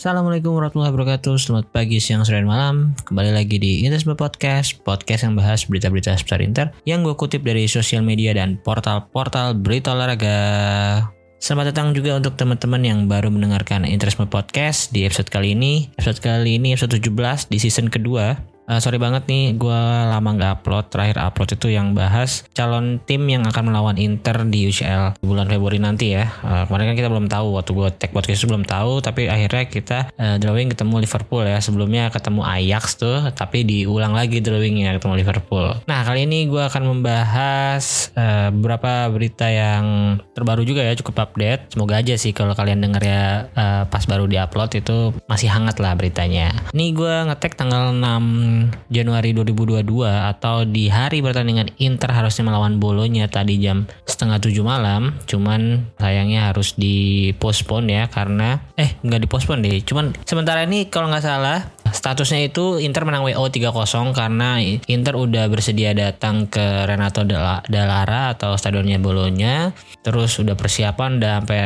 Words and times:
Assalamualaikum 0.00 0.56
warahmatullahi 0.56 0.96
wabarakatuh. 0.96 1.36
Selamat 1.36 1.76
pagi, 1.76 2.00
siang, 2.00 2.24
sore, 2.24 2.40
dan 2.40 2.48
malam. 2.48 2.96
Kembali 3.04 3.36
lagi 3.36 3.60
di 3.60 3.84
Interisme 3.84 4.16
Podcast 4.16 4.80
Podcast 4.80 5.28
yang 5.28 5.36
bahas 5.36 5.68
berita-berita 5.68 6.16
seputar 6.16 6.40
Inter 6.40 6.72
Yang 6.88 7.12
gue 7.12 7.14
kutip 7.20 7.44
dari 7.44 7.68
sosial 7.68 8.00
media 8.00 8.32
dan 8.32 8.56
portal-portal 8.64 9.60
berita 9.60 9.92
olahraga. 9.92 11.04
Selamat 11.36 11.76
datang 11.76 11.92
juga 11.92 12.16
untuk 12.16 12.32
teman-teman 12.32 12.80
yang 12.80 13.12
baru 13.12 13.28
mendengarkan 13.28 13.84
Interisme 13.84 14.24
Podcast 14.24 14.88
di 14.88 15.04
episode 15.04 15.28
kali 15.28 15.52
ini. 15.52 15.92
Episode 16.00 16.24
kali 16.24 16.56
ini 16.56 16.72
episode 16.72 16.96
17 16.96 17.52
di 17.52 17.60
season 17.60 17.92
kedua 17.92 18.40
Uh, 18.70 18.78
sorry 18.78 19.02
banget 19.02 19.26
nih, 19.26 19.58
gue 19.58 19.80
lama 20.06 20.30
nggak 20.30 20.62
upload. 20.62 20.94
Terakhir 20.94 21.18
upload 21.18 21.58
itu 21.58 21.74
yang 21.74 21.90
bahas 21.90 22.46
calon 22.54 23.02
tim 23.02 23.26
yang 23.26 23.42
akan 23.42 23.66
melawan 23.66 23.98
Inter 23.98 24.46
di 24.46 24.70
UCL 24.70 25.18
bulan 25.26 25.50
Februari 25.50 25.82
nanti 25.82 26.14
ya. 26.14 26.30
Uh, 26.46 26.70
kemarin 26.70 26.94
kan 26.94 26.96
kita 27.02 27.08
belum 27.10 27.26
tahu 27.26 27.58
waktu 27.58 27.70
gue 27.74 27.88
tag 27.98 28.14
podcast 28.14 28.38
itu 28.38 28.46
belum 28.46 28.62
tahu, 28.62 29.02
tapi 29.02 29.26
akhirnya 29.26 29.66
kita 29.66 29.98
uh, 30.14 30.38
drawing 30.38 30.70
ketemu 30.70 31.02
Liverpool 31.02 31.42
ya. 31.50 31.58
Sebelumnya 31.58 32.14
ketemu 32.14 32.46
Ajax 32.46 32.94
tuh, 32.94 33.34
tapi 33.34 33.66
diulang 33.66 34.14
lagi 34.14 34.38
drawingnya 34.38 34.94
ketemu 35.02 35.18
Liverpool. 35.18 35.66
Nah 35.90 36.06
kali 36.06 36.30
ini 36.30 36.46
gue 36.46 36.62
akan 36.62 36.94
membahas 36.94 38.14
uh, 38.14 38.54
beberapa 38.54 39.10
berita 39.10 39.50
yang 39.50 40.14
terbaru 40.30 40.62
juga 40.62 40.86
ya, 40.86 40.94
cukup 40.94 41.26
update. 41.26 41.74
Semoga 41.74 41.98
aja 41.98 42.14
sih 42.14 42.30
kalau 42.30 42.54
kalian 42.54 42.78
denger 42.78 43.02
ya 43.02 43.50
uh, 43.50 43.82
pas 43.90 44.06
baru 44.06 44.30
diupload 44.30 44.78
itu 44.78 45.10
masih 45.26 45.50
hangat 45.50 45.82
lah 45.82 45.98
beritanya. 45.98 46.54
Ini 46.70 46.94
gue 46.94 47.14
ngetek 47.26 47.58
tanggal 47.58 47.90
6 47.90 48.59
Januari 48.92 49.32
2022 49.32 49.86
atau 50.04 50.68
di 50.68 50.92
hari 50.92 51.24
pertandingan 51.24 51.72
Inter 51.80 52.12
harusnya 52.12 52.44
melawan 52.44 52.76
Bolonya 52.76 53.30
tadi 53.32 53.56
jam 53.56 53.88
setengah 54.04 54.42
tujuh 54.42 54.60
malam. 54.60 55.16
Cuman 55.24 55.88
sayangnya 55.96 56.52
harus 56.52 56.76
dipospon 56.76 57.88
ya 57.88 58.10
karena 58.12 58.60
eh 58.76 58.98
nggak 59.00 59.24
dipospon 59.24 59.64
deh. 59.64 59.80
Cuman 59.80 60.12
sementara 60.28 60.68
ini 60.68 60.92
kalau 60.92 61.08
nggak 61.08 61.24
salah 61.24 61.64
Statusnya 61.92 62.46
itu 62.46 62.78
Inter 62.82 63.04
menang 63.04 63.26
WO 63.26 63.46
3-0 63.50 64.14
karena 64.14 64.62
Inter 64.88 65.14
udah 65.16 65.46
bersedia 65.52 65.92
datang 65.92 66.46
ke 66.46 66.86
Renato 66.86 67.26
Dallara 67.66 68.34
atau 68.34 68.54
stadionnya 68.54 69.02
Bolonya. 69.02 69.74
Terus 70.00 70.40
udah 70.40 70.56
persiapan 70.56 71.20
udah 71.20 71.32
sampai 71.42 71.60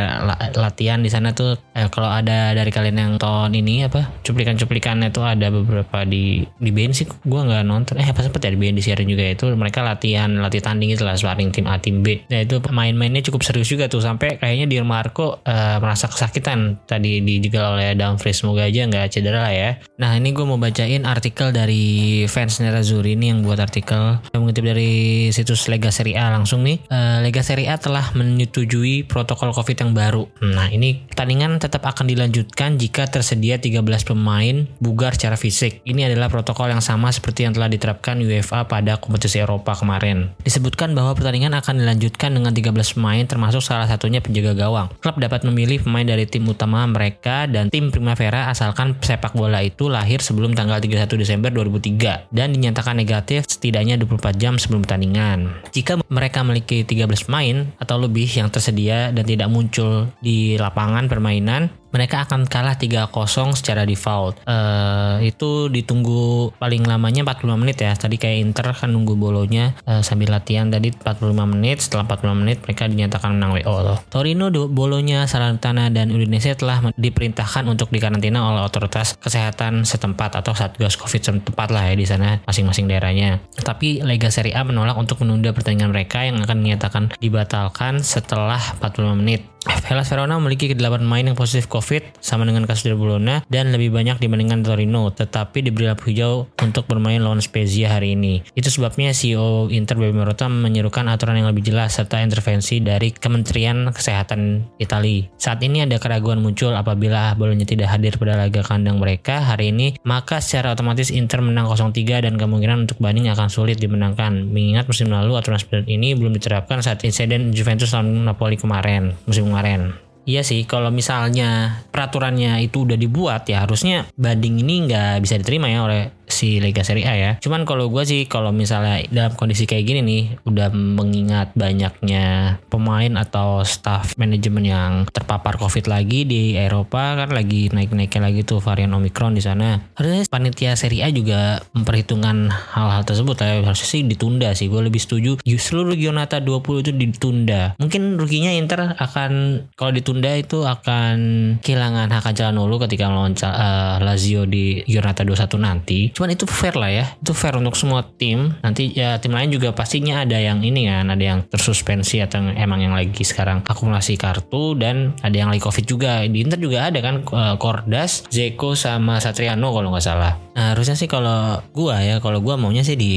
latihan 0.57 0.99
di 1.01 1.11
sana 1.13 1.31
tuh 1.37 1.55
eh, 1.77 1.87
kalau 1.93 2.11
ada 2.11 2.57
dari 2.57 2.71
kalian 2.73 2.97
yang 2.97 3.13
tahun 3.21 3.55
ini 3.55 3.87
apa 3.87 4.23
cuplikan-cuplikannya 4.27 5.15
tuh 5.15 5.25
ada 5.27 5.51
beberapa 5.53 6.03
di 6.03 6.43
di 6.59 6.71
BN 6.71 6.93
sih 6.95 7.07
gue 7.07 7.41
nggak 7.41 7.65
nonton 7.67 8.01
eh 8.01 8.09
apa 8.09 8.25
sempet 8.25 8.43
ya 8.43 8.51
di 8.55 8.59
BN 8.59 8.75
disiarin 8.79 9.09
juga 9.09 9.25
itu 9.31 9.47
mereka 9.55 9.87
latihan 9.87 10.31
latih 10.41 10.63
tanding 10.65 10.91
itu 10.91 11.07
lah 11.07 11.15
sparring 11.15 11.55
tim 11.55 11.67
A 11.71 11.79
tim 11.79 12.03
B. 12.03 12.25
Nah 12.31 12.43
itu 12.43 12.59
main-mainnya 12.71 13.23
cukup 13.27 13.47
serius 13.47 13.71
juga 13.71 13.87
tuh 13.87 14.03
sampai 14.03 14.39
kayaknya 14.39 14.67
di 14.71 14.77
Marco 14.85 15.39
uh, 15.43 15.79
merasa 15.79 16.11
kesakitan 16.11 16.83
tadi 16.85 17.23
dijegal 17.23 17.79
oleh 17.79 17.95
Dumfries 17.95 18.43
semoga 18.43 18.67
aja 18.67 18.87
nggak 18.87 19.15
cedera 19.15 19.47
lah 19.47 19.55
ya. 19.55 19.71
Nah 19.99 20.14
Nah 20.15 20.23
ini 20.23 20.31
gue 20.31 20.47
mau 20.47 20.63
bacain 20.63 21.03
artikel 21.11 21.51
dari 21.51 22.23
fans 22.31 22.63
Nerazzurri 22.63 23.19
ini 23.19 23.35
yang 23.35 23.43
buat 23.43 23.59
artikel 23.59 24.23
yang 24.31 24.47
mengutip 24.47 24.63
dari 24.63 25.27
situs 25.35 25.67
Lega 25.67 25.91
Serie 25.91 26.15
A 26.15 26.31
langsung 26.31 26.63
nih. 26.63 26.87
Uh, 26.87 27.19
Lega 27.27 27.43
Serie 27.43 27.67
A 27.67 27.83
telah 27.83 28.15
menyetujui 28.15 29.11
protokol 29.11 29.51
COVID 29.51 29.75
yang 29.75 29.91
baru. 29.91 30.31
Nah 30.39 30.71
ini 30.71 31.03
pertandingan 31.11 31.59
tetap 31.59 31.83
akan 31.83 32.07
dilanjutkan 32.07 32.79
jika 32.79 33.11
tersedia 33.11 33.59
13 33.59 33.83
pemain 34.07 34.71
bugar 34.79 35.19
secara 35.19 35.35
fisik. 35.35 35.83
Ini 35.83 36.07
adalah 36.07 36.31
protokol 36.31 36.71
yang 36.71 36.79
sama 36.79 37.11
seperti 37.11 37.51
yang 37.51 37.59
telah 37.59 37.67
diterapkan 37.67 38.15
UEFA 38.23 38.71
pada 38.71 39.03
kompetisi 39.03 39.43
Eropa 39.43 39.75
kemarin. 39.75 40.31
Disebutkan 40.47 40.95
bahwa 40.95 41.19
pertandingan 41.19 41.59
akan 41.59 41.83
dilanjutkan 41.83 42.39
dengan 42.39 42.55
13 42.55 42.71
pemain 42.95 43.27
termasuk 43.27 43.67
salah 43.67 43.91
satunya 43.91 44.23
penjaga 44.23 44.55
gawang. 44.55 44.95
Klub 45.03 45.19
dapat 45.19 45.43
memilih 45.43 45.83
pemain 45.83 46.07
dari 46.07 46.23
tim 46.31 46.47
utama 46.47 46.87
mereka 46.87 47.51
dan 47.51 47.67
tim 47.67 47.91
Primavera 47.91 48.47
asalkan 48.47 48.95
sepak 49.03 49.35
bola 49.35 49.59
itu 49.59 49.91
lah 49.91 50.04
lahir 50.05 50.21
sebelum 50.21 50.53
tanggal 50.53 50.77
31 50.77 51.09
Desember 51.17 51.49
2003 51.49 52.29
dan 52.29 52.53
dinyatakan 52.53 52.93
negatif 52.93 53.49
setidaknya 53.49 53.97
24 53.97 54.37
jam 54.37 54.61
sebelum 54.61 54.85
pertandingan. 54.85 55.65
Jika 55.73 56.05
mereka 56.13 56.45
memiliki 56.45 56.85
13 56.85 57.25
pemain 57.25 57.73
atau 57.81 57.97
lebih 57.97 58.29
yang 58.29 58.53
tersedia 58.53 59.09
dan 59.17 59.25
tidak 59.25 59.49
muncul 59.49 60.13
di 60.21 60.61
lapangan 60.61 61.09
permainan, 61.09 61.73
mereka 61.95 62.27
akan 62.27 62.51
kalah 62.51 62.75
3-0 62.75 63.55
secara 63.55 63.87
default. 63.87 64.43
Uh, 64.43 65.23
itu 65.23 65.71
ditunggu 65.71 66.51
paling 66.59 66.83
lamanya 66.83 67.23
45 67.23 67.63
menit 67.63 67.79
ya. 67.79 67.95
Tadi 67.95 68.19
kayak 68.19 68.43
Inter 68.43 68.75
kan 68.75 68.91
nunggu 68.91 69.15
bolonya 69.15 69.79
uh, 69.87 70.03
sambil 70.03 70.35
latihan 70.35 70.67
tadi 70.67 70.91
45 70.91 71.31
menit. 71.47 71.87
Setelah 71.87 72.11
45 72.11 72.43
menit 72.43 72.59
mereka 72.67 72.91
dinyatakan 72.91 73.39
menang 73.39 73.63
WO 73.63 73.77
loh. 73.87 73.99
Torino 74.11 74.51
bolonya 74.51 75.31
Salernitana 75.31 75.87
dan 75.95 76.11
Udinese 76.11 76.59
telah 76.59 76.83
diperintahkan 76.99 77.71
untuk 77.71 77.95
dikarantina 77.95 78.43
oleh 78.43 78.67
otoritas 78.67 79.15
kesehatan 79.23 79.87
setempat 79.87 80.35
atau 80.35 80.51
satgas 80.51 80.99
covid 80.99 81.23
setempat 81.23 81.71
lah 81.71 81.87
ya 81.87 81.95
di 81.95 82.07
sana 82.11 82.43
masing-masing 82.43 82.91
daerahnya. 82.91 83.39
Tapi 83.55 84.03
Lega 84.03 84.35
Serie 84.35 84.59
A 84.59 84.67
menolak 84.67 84.99
untuk 84.99 85.23
menunda 85.23 85.55
pertandingan 85.55 85.95
mereka 85.95 86.27
yang 86.27 86.43
akan 86.43 86.67
dinyatakan 86.67 87.05
dibatalkan 87.23 88.03
setelah 88.03 88.59
45 88.83 89.21
menit. 89.23 89.54
Hellas 89.65 90.09
Verona 90.13 90.37
memiliki 90.37 90.69
8 90.73 90.81
pemain 91.01 91.25
yang 91.25 91.37
positif 91.37 91.69
COVID 91.73 92.21
sama 92.21 92.45
dengan 92.45 92.69
kasus 92.69 92.89
dari 92.89 92.97
Bologna 92.97 93.45
dan 93.49 93.73
lebih 93.73 93.93
banyak 93.93 94.21
dibandingkan 94.21 94.61
Torino, 94.61 95.09
tetapi 95.09 95.65
diberi 95.65 95.89
lampu 95.89 96.13
hijau 96.13 96.49
untuk 96.61 96.85
bermain 96.85 97.21
lawan 97.21 97.41
Spezia 97.41 97.97
hari 97.97 98.13
ini. 98.13 98.45
Itu 98.53 98.69
sebabnya 98.69 99.17
CEO 99.17 99.73
Inter 99.73 99.97
Baby 99.97 100.21
Marotta 100.21 100.53
menyerukan 100.53 101.09
aturan 101.09 101.41
yang 101.41 101.49
lebih 101.49 101.65
jelas 101.65 101.97
serta 101.97 102.21
intervensi 102.21 102.85
dari 102.85 103.13
Kementerian 103.13 103.89
Kesehatan 103.89 104.69
Italia. 104.77 105.29
Saat 105.41 105.65
ini 105.65 105.85
ada 105.85 105.97
keraguan 105.97 106.45
muncul 106.45 106.73
apabila 106.77 107.33
Bologna 107.37 107.65
tidak 107.65 107.89
hadir 107.89 108.21
pada 108.21 108.37
laga 108.37 108.61
kandang 108.61 109.01
mereka 109.01 109.41
hari 109.41 109.73
ini, 109.73 109.97
maka 110.05 110.45
secara 110.45 110.77
otomatis 110.77 111.09
Inter 111.09 111.41
menang 111.41 111.69
0-3 111.73 112.25
dan 112.25 112.37
kemungkinan 112.37 112.89
untuk 112.89 113.01
banding 113.01 113.33
akan 113.33 113.49
sulit 113.49 113.81
dimenangkan. 113.81 114.45
Mengingat 114.45 114.85
musim 114.89 115.09
lalu 115.09 115.41
aturan 115.41 115.57
seperti 115.57 115.97
ini 115.97 116.13
belum 116.13 116.37
diterapkan 116.37 116.85
saat 116.85 117.01
insiden 117.05 117.53
Juventus 117.57 117.93
lawan 117.97 118.29
Napoli 118.29 118.61
kemarin 118.61 119.17
musim 119.25 119.54
kemarin. 119.55 119.95
Iya 120.25 120.41
sih, 120.41 120.65
kalau 120.65 120.89
misalnya 120.89 121.85
peraturannya 121.93 122.65
itu 122.65 122.89
udah 122.89 122.97
dibuat 122.97 123.45
ya 123.45 123.69
harusnya 123.69 124.09
banding 124.17 124.57
ini 124.65 124.89
nggak 124.89 125.21
bisa 125.21 125.37
diterima 125.37 125.69
ya 125.69 125.85
oleh 125.85 126.03
si 126.31 126.63
Liga 126.63 126.87
Serie 126.87 127.07
A 127.09 127.15
ya. 127.17 127.33
Cuman 127.43 127.67
kalau 127.67 127.91
gue 127.91 128.05
sih 128.07 128.31
kalau 128.31 128.55
misalnya 128.55 129.03
dalam 129.11 129.35
kondisi 129.35 129.67
kayak 129.67 129.85
gini 129.85 130.01
nih 130.05 130.23
udah 130.47 130.71
mengingat 130.73 131.53
banyaknya 131.59 132.59
pemain 132.71 133.13
atau 133.19 133.67
staff 133.67 134.15
manajemen 134.15 134.65
yang 134.65 134.93
terpapar 135.11 135.59
COVID 135.59 135.91
lagi 135.91 136.25
di 136.25 136.55
Eropa 136.55 137.19
kan 137.19 137.35
lagi 137.35 137.69
naik-naiknya 137.73 138.31
lagi 138.31 138.41
tuh 138.47 138.63
varian 138.63 138.95
Omicron 138.95 139.35
di 139.35 139.43
sana. 139.43 139.83
Harusnya 139.99 140.25
panitia 140.31 140.79
Serie 140.79 141.03
A 141.05 141.11
juga 141.11 141.61
memperhitungkan 141.75 142.49
hal-hal 142.51 143.03
tersebut 143.03 143.37
ya. 143.41 143.61
Harusnya 143.65 143.89
sih 143.89 144.03
ditunda 144.07 144.55
sih. 144.55 144.71
Gue 144.71 144.85
lebih 144.87 145.03
setuju 145.03 145.41
seluruh 145.45 145.99
Gionata 145.99 146.39
20 146.39 146.85
itu 146.87 146.93
ditunda. 146.95 147.75
Mungkin 147.81 148.21
ruginya 148.21 148.53
Inter 148.55 148.95
akan 148.95 149.65
kalau 149.75 149.91
ditunda 149.91 150.31
itu 150.37 150.63
akan 150.63 151.17
kehilangan 151.65 152.13
hak 152.13 152.37
Calhanoglu 152.37 152.79
ketika 152.87 153.11
melawan 153.11 153.35
uh, 153.43 153.99
Lazio 153.99 154.47
di 154.47 154.87
Gionata 154.87 155.27
21 155.27 155.59
nanti. 155.59 156.14
Cuma 156.15 156.25
cuman 156.25 156.41
itu 156.41 156.49
fair 156.49 156.73
lah 156.73 156.89
ya 156.89 157.05
itu 157.21 157.37
fair 157.37 157.53
untuk 157.61 157.77
semua 157.77 158.01
tim 158.01 158.57
nanti 158.65 158.97
ya 158.97 159.21
tim 159.21 159.37
lain 159.37 159.53
juga 159.53 159.77
pastinya 159.77 160.25
ada 160.25 160.41
yang 160.41 160.65
ini 160.65 160.89
kan 160.89 161.13
ada 161.13 161.21
yang 161.21 161.45
tersuspensi 161.45 162.17
atau 162.25 162.49
emang 162.57 162.81
yang 162.81 162.97
lagi 162.97 163.21
sekarang 163.29 163.61
akumulasi 163.61 164.17
kartu 164.17 164.73
dan 164.73 165.13
ada 165.21 165.37
yang 165.37 165.53
lagi 165.53 165.61
covid 165.61 165.85
juga 165.85 166.25
di 166.25 166.41
Inter 166.41 166.57
juga 166.57 166.89
ada 166.89 166.97
kan 167.05 167.21
uh, 167.29 167.61
Kordas 167.61 168.25
Zeko 168.33 168.73
sama 168.73 169.21
Satriano 169.21 169.69
kalau 169.69 169.93
nggak 169.93 170.01
salah 170.01 170.33
Nah, 170.55 170.71
harusnya 170.71 170.95
sih 170.95 171.11
kalau 171.11 171.59
gua 171.75 171.99
ya, 171.99 172.23
kalau 172.23 172.39
gua 172.39 172.55
maunya 172.55 172.87
sih 172.87 172.95
di 172.95 173.15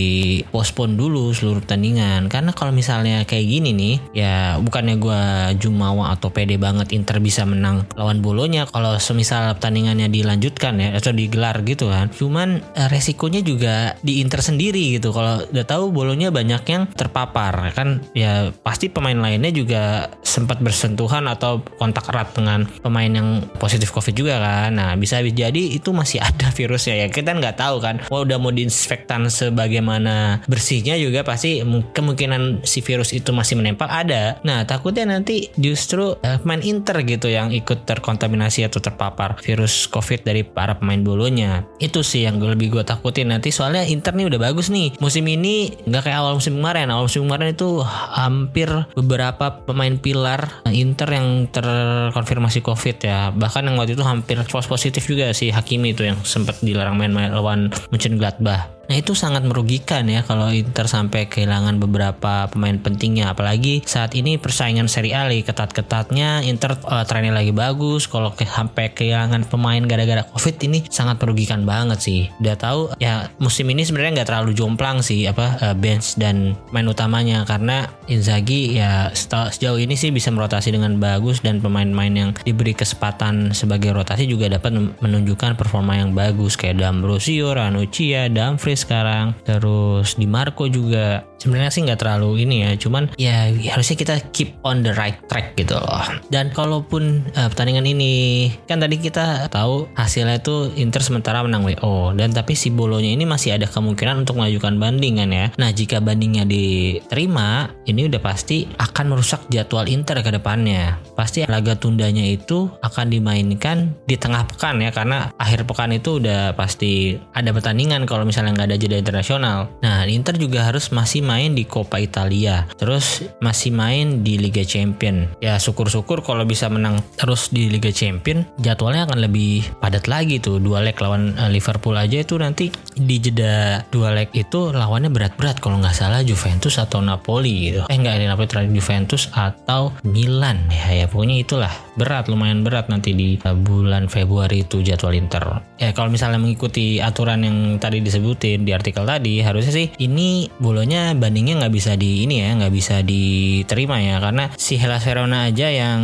postpone 0.49 0.97
dulu 0.97 1.29
seluruh 1.37 1.61
pertandingan. 1.61 2.33
Karena 2.33 2.49
kalau 2.49 2.73
misalnya 2.73 3.21
kayak 3.29 3.45
gini 3.45 3.77
nih, 3.77 3.95
ya 4.17 4.57
bukannya 4.57 4.97
gua 4.97 5.53
jumawa 5.53 6.17
atau 6.17 6.33
pede 6.33 6.57
banget 6.57 6.97
Inter 6.97 7.21
bisa 7.21 7.45
menang 7.45 7.85
lawan 7.93 8.25
Bolonya 8.25 8.65
kalau 8.65 8.97
semisal 8.97 9.53
pertandingannya 9.53 10.09
dilanjutkan 10.09 10.81
ya 10.81 10.97
atau 10.97 11.13
digelar 11.13 11.61
gitu 11.61 11.93
kan. 11.93 12.09
Cuman 12.09 12.65
eh, 12.73 12.86
resikonya 12.87 13.43
juga 13.43 13.95
di 14.01 14.19
Inter 14.23 14.41
sendiri 14.41 14.99
gitu. 14.99 15.11
Kalau 15.11 15.43
udah 15.47 15.65
tahu 15.67 15.91
Bolonya 15.93 16.31
banyak 16.33 16.63
yang 16.67 16.83
terpapar 16.91 17.71
kan 17.75 18.03
ya 18.11 18.51
pasti 18.63 18.89
pemain 18.91 19.17
lainnya 19.17 19.51
juga 19.51 20.11
sempat 20.27 20.59
bersentuhan 20.59 21.23
atau 21.31 21.63
kontak 21.79 22.11
erat 22.11 22.35
dengan 22.35 22.67
pemain 22.83 23.07
yang 23.07 23.47
positif 23.55 23.95
Covid 23.95 24.11
juga 24.11 24.43
kan. 24.43 24.75
Nah, 24.75 24.91
bisa 24.99 25.23
jadi 25.23 25.63
itu 25.71 25.95
masih 25.95 26.19
ada 26.29 26.51
virusnya 26.51 27.05
ya. 27.05 27.07
Kita 27.07 27.31
nggak 27.31 27.55
tahu 27.55 27.79
kan. 27.79 27.95
Wah 28.11 28.27
udah 28.27 28.35
mau 28.35 28.51
diinfektan 28.51 29.31
sebagaimana 29.31 30.43
bersihnya 30.51 30.99
juga 30.99 31.23
pasti 31.23 31.63
kemungkinan 31.63 32.65
si 32.65 32.81
virus 32.83 33.13
itu 33.13 33.31
masih 33.31 33.55
menempel 33.59 33.87
ada. 33.87 34.41
Nah 34.43 34.65
takutnya 34.67 35.07
nanti 35.07 35.49
justru 35.55 36.17
uh, 36.17 36.57
Inter 36.57 37.05
gitu 37.05 37.29
yang 37.29 37.53
ikut 37.53 37.85
terkontaminasi 37.85 38.65
atau 38.65 38.81
terpapar 38.81 39.37
virus 39.45 39.85
COVID 39.87 40.25
dari 40.25 40.41
para 40.41 40.75
pemain 40.75 40.99
bolonya. 40.99 41.63
Itu 41.77 42.01
sih 42.01 42.25
yang 42.25 42.41
lebih 42.41 42.73
gue 42.73 42.83
takutin 42.83 43.29
nanti. 43.29 43.53
Soalnya 43.53 43.85
Inter 43.85 44.17
nih 44.17 44.27
udah 44.27 44.39
bagus 44.41 44.73
nih. 44.73 44.97
Musim 44.97 45.23
ini 45.29 45.71
nggak 45.85 46.09
kayak 46.09 46.17
awal 46.17 46.33
musim 46.41 46.57
kemarin. 46.57 46.89
Awal 46.89 47.05
musim 47.07 47.23
kemarin 47.29 47.53
itu 47.53 47.69
hampir 48.11 48.67
beberapa 48.97 49.63
pemain 49.63 49.95
pilar 50.17 50.65
Inter 50.73 51.09
yang 51.13 51.45
terkonfirmasi 51.53 52.65
COVID 52.65 52.97
ya. 53.05 53.29
Bahkan 53.29 53.69
yang 53.69 53.77
waktu 53.77 53.93
itu 53.93 54.01
hampir 54.01 54.41
false 54.49 54.65
positif 54.65 55.05
juga 55.05 55.29
si 55.37 55.53
Hakimi 55.53 55.93
itu 55.93 56.09
yang 56.09 56.17
sempat 56.25 56.57
dilarang 56.65 56.97
main 56.97 57.13
lawan 57.13 57.69
Mönchengladbach 57.93 58.76
Nah 58.87 58.95
itu 58.95 59.11
sangat 59.11 59.43
merugikan 59.43 60.07
ya 60.07 60.23
kalau 60.23 60.47
Inter 60.47 60.87
sampai 60.87 61.27
kehilangan 61.27 61.75
beberapa 61.83 62.47
pemain 62.47 62.79
pentingnya. 62.79 63.35
Apalagi 63.35 63.83
saat 63.83 64.15
ini 64.15 64.39
persaingan 64.39 64.87
Serie 64.87 65.11
A 65.11 65.27
lagi 65.27 65.43
ketat-ketatnya. 65.43 66.47
Inter 66.47 66.79
uh, 66.87 67.03
trennya 67.03 67.35
lagi 67.35 67.51
bagus. 67.51 68.07
Kalau 68.07 68.31
ke, 68.31 68.47
sampai 68.47 68.95
kehilangan 68.95 69.43
pemain 69.51 69.83
gara-gara 69.83 70.23
Covid 70.23 70.55
ini 70.63 70.87
sangat 70.87 71.19
merugikan 71.19 71.67
banget 71.67 71.99
sih. 71.99 72.21
Udah 72.39 72.55
tahu 72.55 72.81
ya 73.03 73.27
musim 73.43 73.67
ini 73.67 73.83
sebenarnya 73.83 74.23
nggak 74.23 74.29
terlalu 74.31 74.55
jomplang 74.55 75.03
sih 75.03 75.27
apa 75.27 75.59
uh, 75.59 75.75
bench 75.75 76.15
dan 76.15 76.55
main 76.71 76.87
utamanya. 76.87 77.43
Karena 77.43 77.91
Inzaghi 78.07 78.79
ya 78.79 79.11
sejauh 79.11 79.83
ini 79.83 79.99
sih 79.99 80.15
bisa 80.15 80.31
merotasi 80.31 80.71
dengan 80.71 80.95
bagus 80.95 81.43
dan 81.43 81.59
pemain-pemain 81.59 82.13
yang 82.15 82.31
diberi 82.47 82.71
kesempatan 82.71 83.51
sebagai 83.51 83.91
rotasi 83.91 84.23
juga 84.31 84.47
dapat 84.47 84.71
menunjukkan 85.03 85.59
performa 85.59 85.99
yang 85.99 86.15
bagus. 86.15 86.55
Kayak 86.55 86.79
D'Ambrosio, 86.79 87.51
Ranuccia, 87.51 88.31
Dumfries 88.31 88.76
sekarang. 88.77 89.33
Terus 89.41 90.13
di 90.15 90.29
Marco 90.29 90.69
juga 90.69 91.25
sebenarnya 91.41 91.71
sih 91.73 91.81
nggak 91.85 92.01
terlalu 92.01 92.45
ini 92.45 92.65
ya 92.65 92.71
cuman 92.77 93.13
ya 93.17 93.49
harusnya 93.73 93.97
kita 93.97 94.15
keep 94.33 94.57
on 94.65 94.81
the 94.81 94.93
right 94.97 95.17
track 95.29 95.53
gitu 95.57 95.77
loh. 95.77 96.05
Dan 96.29 96.49
kalaupun 96.51 97.25
uh, 97.37 97.47
pertandingan 97.49 97.85
ini 97.87 98.49
kan 98.65 98.81
tadi 98.81 98.97
kita 98.99 99.49
tahu 99.49 99.89
hasilnya 99.93 100.41
itu 100.41 100.73
Inter 100.77 101.01
sementara 101.01 101.41
menang 101.45 101.65
WO 101.65 102.13
dan 102.17 102.33
tapi 102.33 102.57
si 102.57 102.73
Bolonya 102.73 103.13
ini 103.13 103.23
masih 103.23 103.55
ada 103.55 103.69
kemungkinan 103.69 104.25
untuk 104.25 104.41
mengajukan 104.41 104.77
bandingan 104.77 105.29
ya. 105.31 105.45
Nah 105.55 105.69
jika 105.71 106.01
bandingnya 106.01 106.43
diterima 106.45 107.71
ini 107.85 108.09
udah 108.09 108.21
pasti 108.21 108.67
akan 108.77 109.15
merusak 109.15 109.45
jadwal 109.49 109.85
Inter 109.87 110.19
ke 110.21 110.31
depannya. 110.33 110.99
Pasti 111.13 111.45
laga 111.45 111.77
tundanya 111.77 112.25
itu 112.25 112.69
akan 112.81 113.09
dimainkan 113.09 113.93
di 114.05 114.15
tengah 114.17 114.45
pekan 114.49 114.81
ya 114.81 114.89
karena 114.91 115.31
akhir 115.37 115.65
pekan 115.69 115.93
itu 115.93 116.17
udah 116.21 116.53
pasti 116.57 117.17
ada 117.33 117.53
pertandingan 117.53 118.03
kalau 118.09 118.25
misalnya 118.25 118.57
nggak 118.57 118.67
ada 118.73 118.77
jeda 118.77 118.97
internasional. 118.97 119.69
Nah, 119.83 120.07
Inter 120.07 120.35
juga 120.39 120.65
harus 120.65 120.89
masih 120.89 121.26
main 121.27 121.51
di 121.51 121.67
Coppa 121.67 121.99
Italia, 121.99 122.63
terus 122.79 123.27
masih 123.43 123.75
main 123.75 124.23
di 124.23 124.39
Liga 124.39 124.63
Champion. 124.63 125.27
Ya 125.43 125.59
syukur-syukur 125.59 126.23
kalau 126.23 126.47
bisa 126.47 126.71
menang 126.71 127.03
terus 127.19 127.51
di 127.51 127.67
Liga 127.67 127.91
Champion, 127.91 128.47
jadwalnya 128.63 129.03
akan 129.11 129.27
lebih 129.27 129.67
padat 129.83 130.07
lagi 130.07 130.39
tuh. 130.39 130.63
Dua 130.63 130.79
leg 130.79 130.95
lawan 130.95 131.35
uh, 131.35 131.51
Liverpool 131.51 131.99
aja 131.99 132.23
itu 132.23 132.39
nanti 132.39 132.71
di 132.95 133.19
jeda 133.19 133.83
dua 133.91 134.15
leg 134.15 134.31
itu 134.31 134.71
lawannya 134.71 135.11
berat-berat 135.11 135.59
kalau 135.59 135.83
nggak 135.83 135.97
salah 135.97 136.23
Juventus 136.23 136.79
atau 136.79 137.03
Napoli 137.03 137.73
gitu. 137.73 137.81
Eh 137.91 137.97
nggak 137.99 138.23
ada 138.23 138.25
Napoli 138.31 138.47
terakhir 138.47 138.71
Juventus 138.71 139.27
atau 139.35 139.91
Milan 140.07 140.63
ya 140.71 141.03
ya 141.03 141.05
pokoknya 141.09 141.35
itulah 141.43 141.73
berat 141.97 142.29
lumayan 142.29 142.61
berat 142.61 142.87
nanti 142.87 143.11
di 143.17 143.35
uh, 143.41 143.57
bulan 143.57 144.07
Februari 144.07 144.63
itu 144.63 144.85
jadwal 144.85 145.17
Inter. 145.17 145.43
Ya 145.81 145.91
kalau 145.91 146.13
misalnya 146.13 146.37
mengikuti 146.37 147.01
aturan 147.01 147.41
yang 147.41 147.57
tadi 147.81 147.99
disebutin 147.99 148.63
di 148.63 148.71
artikel 148.71 149.03
tadi 149.03 149.41
harusnya 149.41 149.73
sih 149.73 149.87
ini 149.97 150.45
bolonya 150.61 151.16
bandingnya 151.17 151.59
nggak 151.65 151.73
bisa 151.73 151.97
di 151.97 152.23
ini 152.23 152.45
ya 152.45 152.55
nggak 152.55 152.73
bisa 152.73 153.01
diterima 153.01 153.99
ya. 153.99 154.21
Karena 154.21 154.49
si 154.55 154.77
Hellas 154.77 155.03
Verona 155.03 155.49
aja 155.49 155.67
yang 155.67 155.99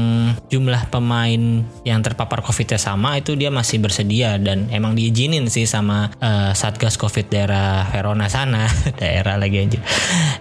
jumlah 0.50 0.90
pemain 0.90 1.64
yang 1.88 2.00
terpapar 2.02 2.42
covid 2.42 2.76
sama 2.76 3.22
itu 3.22 3.38
dia 3.38 3.54
masih 3.54 3.78
bersedia 3.78 4.42
dan 4.42 4.68
emang 4.74 4.98
diizinin 4.98 5.46
sih 5.48 5.70
sama 5.70 6.10
uh, 6.18 6.52
satgas 6.58 6.98
covid 6.98 7.30
daerah 7.30 7.86
Verona 7.94 8.28
sana. 8.28 8.66
Daerah 9.04 9.36
lagi 9.36 9.58
aja. 9.60 9.80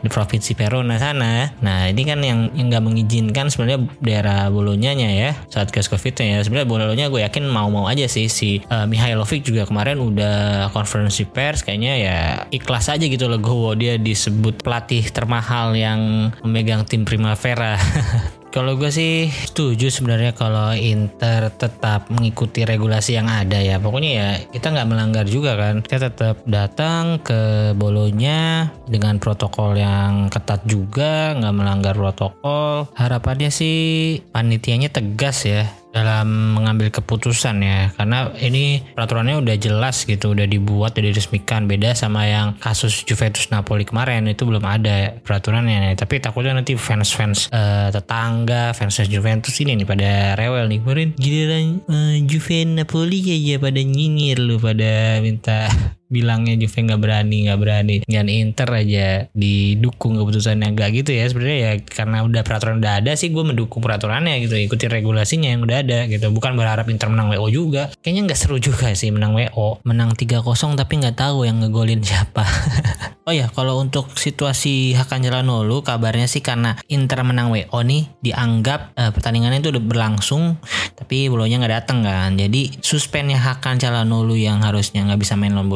Di 0.00 0.08
provinsi 0.08 0.54
Verona 0.54 0.96
sana. 0.96 1.50
Nah 1.60 1.88
ini 1.90 2.02
kan 2.06 2.20
yang 2.22 2.52
nggak 2.52 2.82
mengizinkan 2.84 3.50
sebenarnya 3.50 3.84
daerah 3.98 4.48
bolonya 4.48 4.94
ya 4.94 5.34
satgas 5.50 5.92
covid 5.92 6.14
ya. 6.18 6.40
Sebenarnya 6.40 6.68
bolonya 6.68 7.06
gue 7.12 7.20
yakin 7.24 7.44
mau-mau 7.48 7.90
aja 7.90 8.06
sih. 8.06 8.30
Si 8.30 8.62
uh, 8.70 8.86
Mihailovic 8.86 9.44
juga 9.44 9.68
kemarin 9.68 9.98
udah 9.98 10.68
konferensi 10.72 11.28
pers 11.28 11.60
kayaknya 11.66 11.92
ya 11.98 12.18
ikhlas 12.48 12.88
aja 12.88 13.04
gitu 13.04 13.26
Legowo 13.28 13.74
dia 13.74 13.98
disebut 13.98 14.61
pelatih 14.62 15.04
termahal 15.10 15.74
yang 15.74 16.30
memegang 16.46 16.86
tim 16.86 17.02
Primavera 17.04 17.76
Kalau 18.52 18.76
gue 18.76 18.92
sih 18.92 19.32
setuju 19.32 19.88
sebenarnya 19.88 20.36
kalau 20.36 20.76
Inter 20.76 21.48
tetap 21.56 22.12
mengikuti 22.12 22.68
regulasi 22.68 23.16
yang 23.16 23.24
ada 23.24 23.56
ya. 23.56 23.80
Pokoknya 23.80 24.10
ya 24.12 24.30
kita 24.52 24.76
nggak 24.76 24.88
melanggar 24.92 25.24
juga 25.24 25.56
kan. 25.56 25.80
Kita 25.80 26.12
tetap 26.12 26.44
datang 26.44 27.16
ke 27.24 27.72
Bolonya 27.72 28.68
dengan 28.84 29.16
protokol 29.16 29.80
yang 29.80 30.28
ketat 30.28 30.68
juga, 30.68 31.32
nggak 31.32 31.54
melanggar 31.56 31.96
protokol. 31.96 32.92
Harapannya 32.92 33.48
sih 33.48 34.20
panitianya 34.36 34.92
tegas 34.92 35.48
ya 35.48 35.64
dalam 35.92 36.56
mengambil 36.58 36.88
keputusan 36.88 37.62
ya. 37.62 37.92
Karena 37.94 38.32
ini 38.40 38.80
peraturannya 38.96 39.38
udah 39.38 39.56
jelas 39.60 40.02
gitu 40.08 40.32
udah 40.32 40.48
dibuat 40.48 40.96
udah 40.96 41.12
diresmikan. 41.12 41.68
Beda 41.68 41.92
sama 41.92 42.26
yang 42.26 42.56
kasus 42.58 43.04
Juventus 43.04 43.52
Napoli 43.52 43.84
kemarin 43.84 44.26
itu 44.26 44.48
belum 44.48 44.64
ada 44.64 45.20
peraturannya. 45.20 45.94
Tapi 45.94 46.18
takutnya 46.18 46.56
nanti 46.56 46.74
fans-fans 46.74 47.52
uh, 47.52 47.92
tetangga 47.92 48.72
fans 48.72 48.98
Juventus 49.06 49.54
ini 49.60 49.78
nih 49.78 49.86
pada 49.86 50.10
rewel 50.34 50.66
nih. 50.72 50.80
Kemarin 50.82 51.08
giliran 51.14 51.64
uh, 51.86 52.16
Juve 52.24 52.64
Napoli 52.66 53.20
aja 53.22 53.60
pada 53.60 53.80
nyinyir 53.80 54.40
lu 54.40 54.56
pada 54.56 55.20
minta 55.20 55.68
bilangnya 56.12 56.60
Juve 56.60 56.84
nggak 56.84 57.00
berani 57.00 57.48
nggak 57.48 57.60
berani. 57.60 57.96
Dan 58.04 58.28
Inter 58.28 58.68
aja 58.68 59.24
didukung 59.32 60.20
keputusannya. 60.20 60.76
Nggak 60.76 60.88
gitu 61.02 61.10
ya 61.16 61.24
sebenarnya 61.24 61.58
ya 61.58 61.72
karena 61.80 62.20
udah 62.20 62.42
peraturan 62.44 62.84
udah 62.84 63.00
ada 63.00 63.16
sih 63.16 63.32
gue 63.32 63.40
mendukung 63.40 63.80
peraturannya 63.80 64.44
gitu 64.44 64.60
ikuti 64.60 64.86
regulasinya 64.92 65.48
yang 65.48 65.64
udah 65.64 65.80
ada 65.80 66.04
gitu. 66.06 66.28
Bukan 66.28 66.52
berharap 66.54 66.84
Inter 66.92 67.08
menang 67.08 67.32
WO 67.32 67.48
juga. 67.48 67.88
Kayaknya 68.04 68.22
nggak 68.28 68.38
seru 68.38 68.60
juga 68.60 68.92
sih 68.92 69.08
menang 69.08 69.32
WO 69.32 69.80
menang 69.88 70.12
3-0 70.12 70.44
tapi 70.76 70.92
nggak 71.00 71.16
tahu 71.16 71.48
yang 71.48 71.64
ngegolin 71.64 72.04
siapa. 72.04 72.44
Oh 73.22 73.30
ya 73.30 73.46
kalau 73.54 73.78
untuk 73.78 74.18
situasi 74.18 74.98
Hakan 74.98 75.22
Calhanoglu 75.22 75.86
kabarnya 75.86 76.26
sih 76.26 76.42
karena 76.42 76.74
Inter 76.90 77.22
menang 77.22 77.54
WO 77.54 77.78
nih 77.86 78.10
dianggap 78.18 78.98
uh, 78.98 79.14
pertandingannya 79.14 79.62
itu 79.62 79.70
udah 79.70 79.78
berlangsung 79.78 80.58
tapi 80.98 81.30
bolonya 81.30 81.62
nggak 81.62 81.86
datang 81.86 82.02
kan. 82.02 82.34
Jadi 82.34 82.82
suspennya 82.82 83.38
Hakan 83.38 83.78
Calhanoglu 83.78 84.34
yang 84.34 84.66
harusnya 84.66 85.06
nggak 85.06 85.22
bisa 85.22 85.38
main 85.38 85.54
lawan 85.54 85.70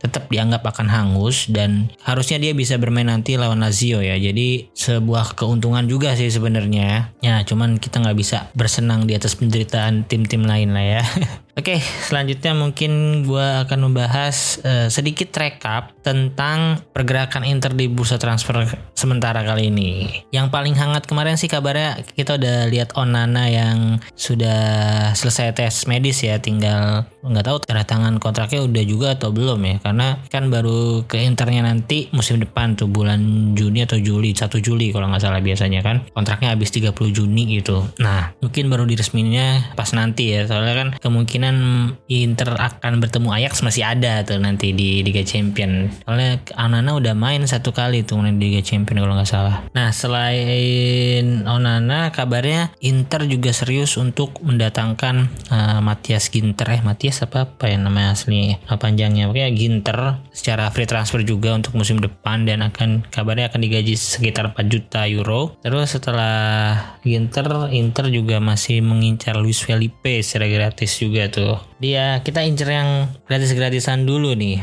tetap 0.00 0.28
dianggap 0.28 0.62
akan 0.64 0.88
hangus 0.88 1.48
dan 1.48 1.92
harusnya 2.04 2.38
dia 2.38 2.52
bisa 2.52 2.76
bermain 2.76 3.08
nanti 3.08 3.36
lawan 3.36 3.62
Lazio 3.62 4.00
ya. 4.00 4.16
Jadi 4.16 4.72
sebuah 4.72 5.34
keuntungan 5.38 5.84
juga 5.88 6.14
sih 6.14 6.28
sebenarnya. 6.28 7.12
Ya, 7.24 7.40
cuman 7.42 7.80
kita 7.80 8.00
nggak 8.02 8.18
bisa 8.18 8.48
bersenang 8.52 9.08
di 9.08 9.16
atas 9.16 9.38
penderitaan 9.38 10.04
tim-tim 10.06 10.44
lain 10.44 10.74
lah 10.76 11.00
ya. 11.00 11.02
Oke, 11.52 11.84
selanjutnya 11.84 12.56
mungkin 12.56 13.22
gue 13.28 13.48
akan 13.68 13.92
membahas 13.92 14.56
uh, 14.64 14.88
sedikit 14.88 15.28
rekap 15.36 15.92
tentang 16.00 16.80
pergerakan 16.96 17.44
Inter 17.44 17.76
di 17.76 17.92
bursa 17.92 18.16
transfer 18.16 18.64
sementara 18.96 19.44
kali 19.44 19.68
ini. 19.68 20.08
Yang 20.32 20.48
paling 20.48 20.72
hangat 20.72 21.04
kemarin 21.04 21.36
sih 21.36 21.52
kabarnya 21.52 22.08
kita 22.16 22.40
udah 22.40 22.72
lihat 22.72 22.96
Onana 22.96 23.52
yang 23.52 24.00
sudah 24.16 25.12
selesai 25.12 25.52
tes 25.52 25.84
medis 25.84 26.24
ya, 26.24 26.40
tinggal 26.40 27.04
nggak 27.20 27.44
tahu 27.44 27.60
tanda 27.68 27.84
tangan 27.84 28.16
kontraknya 28.16 28.64
udah 28.64 28.84
juga 28.88 29.08
atau 29.12 29.28
belum 29.28 29.60
ya, 29.60 29.76
karena 29.84 30.24
kan 30.32 30.48
baru 30.48 31.04
ke 31.04 31.20
Internya 31.20 31.68
nanti 31.68 32.08
musim 32.16 32.40
depan 32.40 32.80
tuh 32.80 32.88
bulan 32.88 33.52
Juni 33.52 33.84
atau 33.84 34.00
Juli, 34.00 34.32
1 34.32 34.48
Juli 34.64 34.88
kalau 34.88 35.04
nggak 35.12 35.20
salah 35.20 35.44
biasanya 35.44 35.84
kan 35.84 36.00
kontraknya 36.16 36.56
habis 36.56 36.72
30 36.72 36.96
Juni 37.12 37.60
gitu. 37.60 37.84
Nah, 38.00 38.32
mungkin 38.40 38.72
baru 38.72 38.88
diresminya 38.88 39.76
pas 39.76 39.92
nanti 39.92 40.32
ya, 40.32 40.48
soalnya 40.48 40.74
kan 40.80 40.88
kemungkinan 40.96 41.41
kemungkinan 41.42 41.98
Inter 42.06 42.54
akan 42.54 43.02
bertemu 43.02 43.28
Ajax 43.34 43.66
masih 43.66 43.82
ada 43.82 44.22
tuh 44.22 44.38
nanti 44.38 44.70
di 44.70 45.02
Liga 45.02 45.26
Champion. 45.26 45.90
Soalnya 46.06 46.38
Onana 46.54 46.94
udah 46.94 47.14
main 47.18 47.42
satu 47.42 47.74
kali 47.74 48.06
tuh 48.06 48.22
di 48.22 48.38
Liga 48.38 48.62
Champion 48.62 49.02
kalau 49.02 49.18
nggak 49.18 49.26
salah. 49.30 49.66
Nah 49.74 49.90
selain 49.90 51.42
Onana 51.42 52.14
kabarnya 52.14 52.70
Inter 52.78 53.26
juga 53.26 53.50
serius 53.50 53.98
untuk 53.98 54.38
mendatangkan 54.44 55.26
uh, 55.50 55.80
Matias 55.82 56.30
Ginter 56.30 56.78
eh 56.78 56.82
Matias 56.84 57.24
apa 57.26 57.48
apa 57.48 57.66
ya 57.66 57.80
namanya 57.80 58.14
asli 58.14 58.54
apa 58.54 58.78
panjangnya 58.78 59.26
oke 59.32 59.42
Ginter 59.56 60.22
secara 60.30 60.70
free 60.70 60.86
transfer 60.86 61.26
juga 61.26 61.58
untuk 61.58 61.74
musim 61.74 61.98
depan 61.98 62.46
dan 62.46 62.62
akan 62.62 63.08
kabarnya 63.10 63.50
akan 63.50 63.60
digaji 63.66 63.98
sekitar 63.98 64.54
4 64.54 64.62
juta 64.70 65.10
euro. 65.10 65.58
Terus 65.64 65.98
setelah 65.98 66.76
Ginter 67.02 67.72
Inter 67.72 68.06
juga 68.12 68.38
masih 68.38 68.84
mengincar 68.84 69.40
Luis 69.40 69.58
Felipe 69.64 70.22
secara 70.22 70.46
gratis 70.46 70.92
juga 71.00 71.31
tuh. 71.32 71.56
Dia 71.80 72.20
kita 72.20 72.44
incer 72.44 72.68
yang 72.68 73.08
gratis-gratisan 73.24 74.04
dulu 74.04 74.36
nih. 74.36 74.60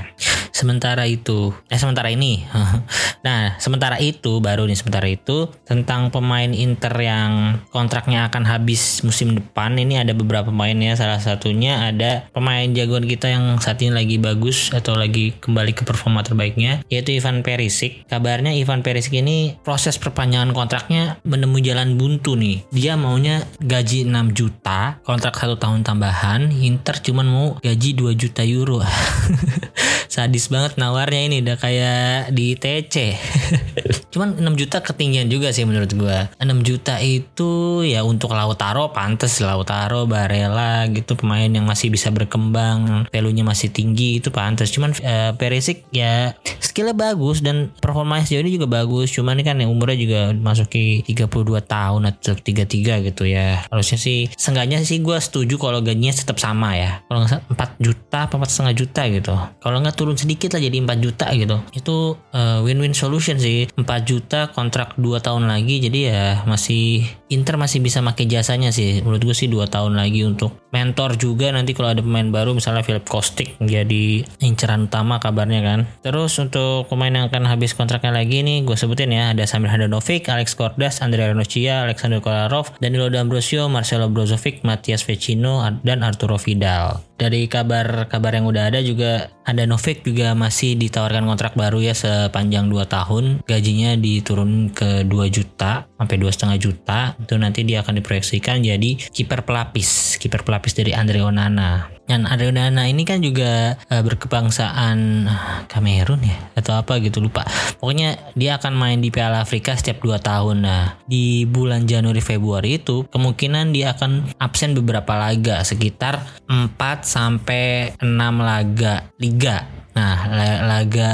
Sementara 0.60 1.08
itu 1.08 1.56
eh 1.72 1.80
sementara 1.80 2.12
ini. 2.12 2.44
Nah 3.20 3.60
sementara 3.60 4.00
itu 4.00 4.40
baru 4.40 4.64
nih 4.64 4.80
sementara 4.80 5.04
itu 5.12 5.52
tentang 5.68 6.08
pemain 6.08 6.48
Inter 6.56 6.96
yang 7.04 7.60
kontraknya 7.68 8.32
akan 8.32 8.48
habis 8.48 9.04
musim 9.04 9.36
depan. 9.36 9.76
Ini 9.76 10.08
ada 10.08 10.16
beberapa 10.16 10.48
pemain 10.48 10.72
ya. 10.72 10.96
Salah 10.96 11.20
satunya 11.20 11.92
ada 11.92 12.32
pemain 12.32 12.64
jagoan 12.72 13.04
kita 13.04 13.28
yang 13.28 13.60
saat 13.60 13.84
ini 13.84 13.92
lagi 13.92 14.16
bagus 14.24 14.72
atau 14.72 14.96
lagi 14.96 15.36
kembali 15.36 15.76
ke 15.76 15.84
performa 15.84 16.24
terbaiknya 16.24 16.80
yaitu 16.88 17.20
Ivan 17.20 17.44
Perisic. 17.44 18.08
Kabarnya 18.08 18.56
Ivan 18.56 18.88
Perisic 18.88 19.12
ini 19.20 19.60
proses 19.68 20.00
perpanjangan 20.00 20.56
kontraknya 20.56 21.20
menemui 21.28 21.60
jalan 21.60 22.00
buntu 22.00 22.40
nih. 22.40 22.64
Dia 22.72 22.96
maunya 22.96 23.44
gaji 23.60 24.08
6 24.08 24.32
juta 24.32 25.04
kontrak 25.04 25.36
satu 25.36 25.60
tahun 25.60 25.84
tambahan. 25.84 26.56
Inter 26.56 27.04
cuman 27.04 27.28
mau 27.28 27.48
gaji 27.60 28.00
2 28.00 28.16
juta 28.16 28.48
euro 28.48 28.80
sadis 30.10 30.50
banget 30.50 30.76
nawarnya 30.76 31.22
ini 31.30 31.46
udah 31.46 31.58
kayak 31.62 32.34
di 32.34 32.58
TC 32.58 33.16
cuman 34.14 34.42
6 34.42 34.60
juta 34.60 34.82
ketinggian 34.82 35.30
juga 35.30 35.54
sih 35.54 35.64
menurut 35.70 35.94
gua. 35.94 36.34
6 36.42 36.66
juta 36.66 36.98
itu 36.98 37.86
ya 37.86 38.02
untuk 38.02 38.34
Lautaro 38.34 38.90
pantes 38.90 39.38
Lautaro 39.38 40.10
Barella 40.10 40.90
gitu 40.90 41.14
pemain 41.14 41.46
yang 41.46 41.70
masih 41.70 41.94
bisa 41.94 42.10
berkembang 42.10 43.06
value-nya 43.14 43.46
masih 43.46 43.70
tinggi 43.70 44.18
itu 44.18 44.34
pantas 44.34 44.74
cuman 44.74 44.98
uh, 45.06 45.38
Perisic 45.38 45.86
ya 45.94 46.34
skillnya 46.58 46.98
bagus 46.98 47.46
dan 47.46 47.70
performanya 47.78 48.26
sejauh 48.26 48.44
ini 48.46 48.56
juga 48.56 48.68
bagus. 48.70 49.12
Cuman 49.12 49.38
ini 49.38 49.44
kan 49.44 49.60
yang 49.60 49.70
umurnya 49.70 49.98
juga 50.00 50.22
masuki 50.34 51.04
32 51.04 51.60
tahun 51.66 52.02
atau 52.08 52.34
33 52.34 53.08
gitu 53.12 53.24
ya. 53.28 53.68
Harusnya 53.68 54.00
sih 54.00 54.32
seenggaknya 54.40 54.82
sih 54.88 55.04
gue 55.04 55.18
setuju 55.20 55.60
kalau 55.60 55.84
gajinya 55.84 56.16
tetap 56.16 56.40
sama 56.40 56.80
ya. 56.80 57.04
Kalau 57.12 57.28
nggak 57.28 57.42
4 57.52 57.84
juta 57.84 58.18
apa 58.26 58.34
4 58.40 58.48
setengah 58.48 58.74
juta 58.76 59.02
gitu. 59.12 59.36
Kalau 59.60 59.78
nggak 59.84 59.98
turun 60.00 60.16
sedikit 60.16 60.56
lah 60.56 60.64
jadi 60.64 60.80
4 60.80 61.04
juta 61.04 61.28
gitu. 61.36 61.58
Itu 61.76 62.16
uh, 62.32 62.64
win-win 62.64 62.96
solution 62.96 63.36
sih. 63.36 63.68
4 63.76 63.84
juta 64.08 64.48
kontrak 64.56 64.96
2 64.96 65.20
tahun 65.20 65.52
lagi 65.52 65.84
jadi 65.84 66.00
ya 66.08 66.26
masih 66.48 67.04
Inter 67.30 67.62
masih 67.62 67.80
bisa 67.80 68.02
pakai 68.02 68.26
jasanya 68.26 68.74
sih. 68.74 69.06
Menurut 69.06 69.22
gue 69.22 69.36
sih 69.38 69.46
2 69.46 69.70
tahun 69.70 69.94
lagi 69.94 70.26
untuk 70.26 70.58
mentor 70.74 71.18
juga 71.18 71.54
nanti 71.54 71.78
kalau 71.78 71.94
ada 71.94 72.02
pemain 72.02 72.26
baru 72.30 72.54
misalnya 72.54 72.86
Philip 72.86 73.06
Kostik 73.06 73.58
jadi 73.62 74.26
inceran 74.42 74.90
utama 74.90 75.22
kabarnya 75.22 75.62
kan. 75.62 75.80
Terus 76.02 76.38
untuk 76.42 76.90
pemain 76.90 77.14
yang 77.14 77.30
akan 77.30 77.46
habis 77.46 77.78
kontraknya 77.78 78.14
lagi 78.14 78.42
nih 78.42 78.66
gue 78.66 78.74
sebutin 78.74 79.14
ya 79.14 79.34
ada 79.34 79.46
Samir 79.46 79.70
Handanovic, 79.70 80.26
Alex 80.26 80.58
Kordas, 80.58 81.06
Andrea 81.06 81.30
Ranocchia, 81.30 81.86
Alexander 81.86 82.18
Kolarov, 82.18 82.74
Danilo 82.82 83.14
D'Ambrosio, 83.14 83.70
Marcelo 83.70 84.10
Brozovic, 84.10 84.66
Matias 84.66 85.06
Vecino 85.06 85.62
dan 85.86 86.02
Arturo 86.02 86.42
Vidal. 86.42 87.06
Dari 87.20 87.52
kabar-kabar 87.52 88.32
yang 88.32 88.48
udah 88.48 88.72
ada 88.72 88.80
juga 88.80 89.28
ada 89.44 89.68
Novik 89.68 90.08
juga 90.08 90.32
masih 90.38 90.80
ditawarkan 90.80 91.28
kontrak 91.28 91.54
baru 91.58 91.84
ya 91.84 91.92
sepanjang 91.92 92.72
2 92.72 92.88
tahun. 92.88 93.44
Gajinya 93.44 94.00
diturun 94.00 94.72
ke 94.72 95.04
2 95.04 95.28
juta 95.28 95.84
sampai 96.00 96.16
dua 96.16 96.32
setengah 96.32 96.58
juta 96.64 97.19
itu 97.20 97.36
nanti 97.36 97.68
dia 97.68 97.84
akan 97.84 98.00
diproyeksikan 98.00 98.64
jadi 98.64 98.96
kiper 99.12 99.44
pelapis 99.44 100.16
kiper 100.20 100.44
pelapis 100.44 100.76
dari 100.76 100.92
Andre 100.96 101.24
Onana. 101.24 101.92
Dan 102.10 102.26
Andre 102.26 102.50
Onana 102.50 102.90
ini 102.90 103.06
kan 103.06 103.22
juga 103.22 103.78
uh, 103.78 104.02
berkebangsaan 104.02 105.30
Kamerun 105.70 106.26
ya? 106.26 106.38
Atau 106.58 106.74
apa 106.74 106.98
gitu 106.98 107.22
lupa. 107.22 107.46
Pokoknya 107.78 108.18
dia 108.34 108.58
akan 108.58 108.74
main 108.74 108.98
di 108.98 109.14
Piala 109.14 109.46
Afrika 109.46 109.78
setiap 109.78 110.02
2 110.02 110.18
tahun. 110.18 110.66
Nah 110.66 110.98
di 111.06 111.46
bulan 111.46 111.86
Januari 111.86 112.20
Februari 112.20 112.82
itu 112.82 113.06
kemungkinan 113.14 113.72
dia 113.72 113.94
akan 113.94 114.36
absen 114.42 114.74
beberapa 114.74 115.14
laga 115.14 115.62
sekitar 115.62 116.26
4 116.50 116.76
sampai 117.06 117.94
6 118.02 118.10
laga 118.42 119.06
liga 119.22 119.79
Nah, 119.98 120.18
laga 120.64 121.12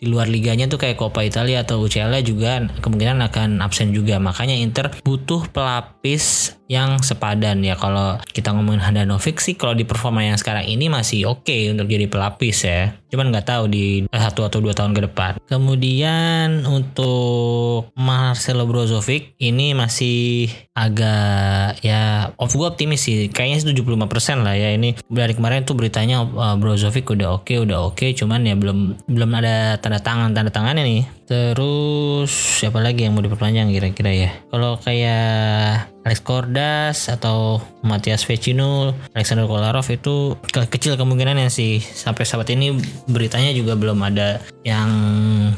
di 0.00 0.08
luar 0.08 0.26
liganya 0.26 0.66
tuh 0.66 0.80
kayak 0.80 0.96
Coppa 0.96 1.22
Italia 1.22 1.62
atau 1.62 1.84
UCL 1.84 2.16
juga 2.24 2.64
kemungkinan 2.80 3.20
akan 3.28 3.60
absen 3.60 3.92
juga. 3.92 4.16
Makanya 4.16 4.56
Inter 4.56 4.90
butuh 5.04 5.46
pelapis 5.52 6.56
yang 6.66 6.98
sepadan 7.00 7.62
ya. 7.62 7.78
Kalau 7.78 8.18
kita 8.34 8.50
ngomongin 8.52 8.82
Handanovic 8.82 9.38
sih 9.38 9.54
kalau 9.54 9.72
di 9.72 9.86
performa 9.86 10.26
yang 10.26 10.34
sekarang 10.34 10.66
ini 10.66 10.90
masih 10.90 11.30
oke 11.30 11.46
okay 11.46 11.70
untuk 11.70 11.86
jadi 11.86 12.10
pelapis 12.10 12.56
ya. 12.66 12.92
Cuman 13.06 13.30
nggak 13.30 13.46
tahu 13.46 13.64
di 13.70 14.04
satu 14.10 14.44
atau 14.44 14.58
dua 14.58 14.74
tahun 14.74 14.92
ke 14.92 15.06
depan. 15.08 15.32
Kemudian 15.46 16.66
untuk 16.66 17.94
Marcelo 17.94 18.66
Brozovic 18.66 19.38
ini 19.38 19.72
masih 19.72 20.50
agak 20.74 21.80
ya 21.80 22.34
of 22.36 22.50
gue 22.50 22.66
optimis 22.66 23.06
sih. 23.06 23.30
Kayaknya 23.30 23.72
75% 23.72 24.42
lah 24.42 24.58
ya 24.58 24.74
ini 24.74 24.98
dari 25.06 25.32
kemarin 25.32 25.62
tuh 25.62 25.78
beritanya 25.78 26.26
uh, 26.26 26.58
Brozovic 26.58 27.06
udah 27.06 27.40
oke, 27.40 27.46
okay, 27.46 27.62
udah 27.62 27.78
oke. 27.86 27.94
Okay 27.94 28.16
cuman 28.16 28.42
ya 28.48 28.56
belum 28.56 29.06
belum 29.06 29.30
ada 29.36 29.76
tanda 29.78 30.00
tangan 30.00 30.32
tanda 30.32 30.48
tangannya 30.48 30.82
nih 30.82 31.02
terus 31.28 32.32
siapa 32.32 32.80
lagi 32.80 33.04
yang 33.04 33.12
mau 33.12 33.22
diperpanjang 33.22 33.68
kira-kira 33.70 34.10
ya 34.10 34.30
kalau 34.48 34.80
kayak 34.80 35.90
Alex 36.06 36.22
Kordas 36.22 37.10
atau 37.10 37.58
Matias 37.82 38.22
Vecino, 38.22 38.94
Alexander 39.10 39.50
Kolarov 39.50 39.90
itu 39.90 40.38
ke 40.38 40.70
kecil 40.70 40.94
kemungkinannya 40.94 41.50
sih. 41.50 41.82
Sampai 41.82 42.22
saat 42.22 42.46
ini 42.54 42.78
beritanya 43.10 43.50
juga 43.50 43.74
belum 43.74 43.98
ada 44.06 44.38
yang 44.62 44.88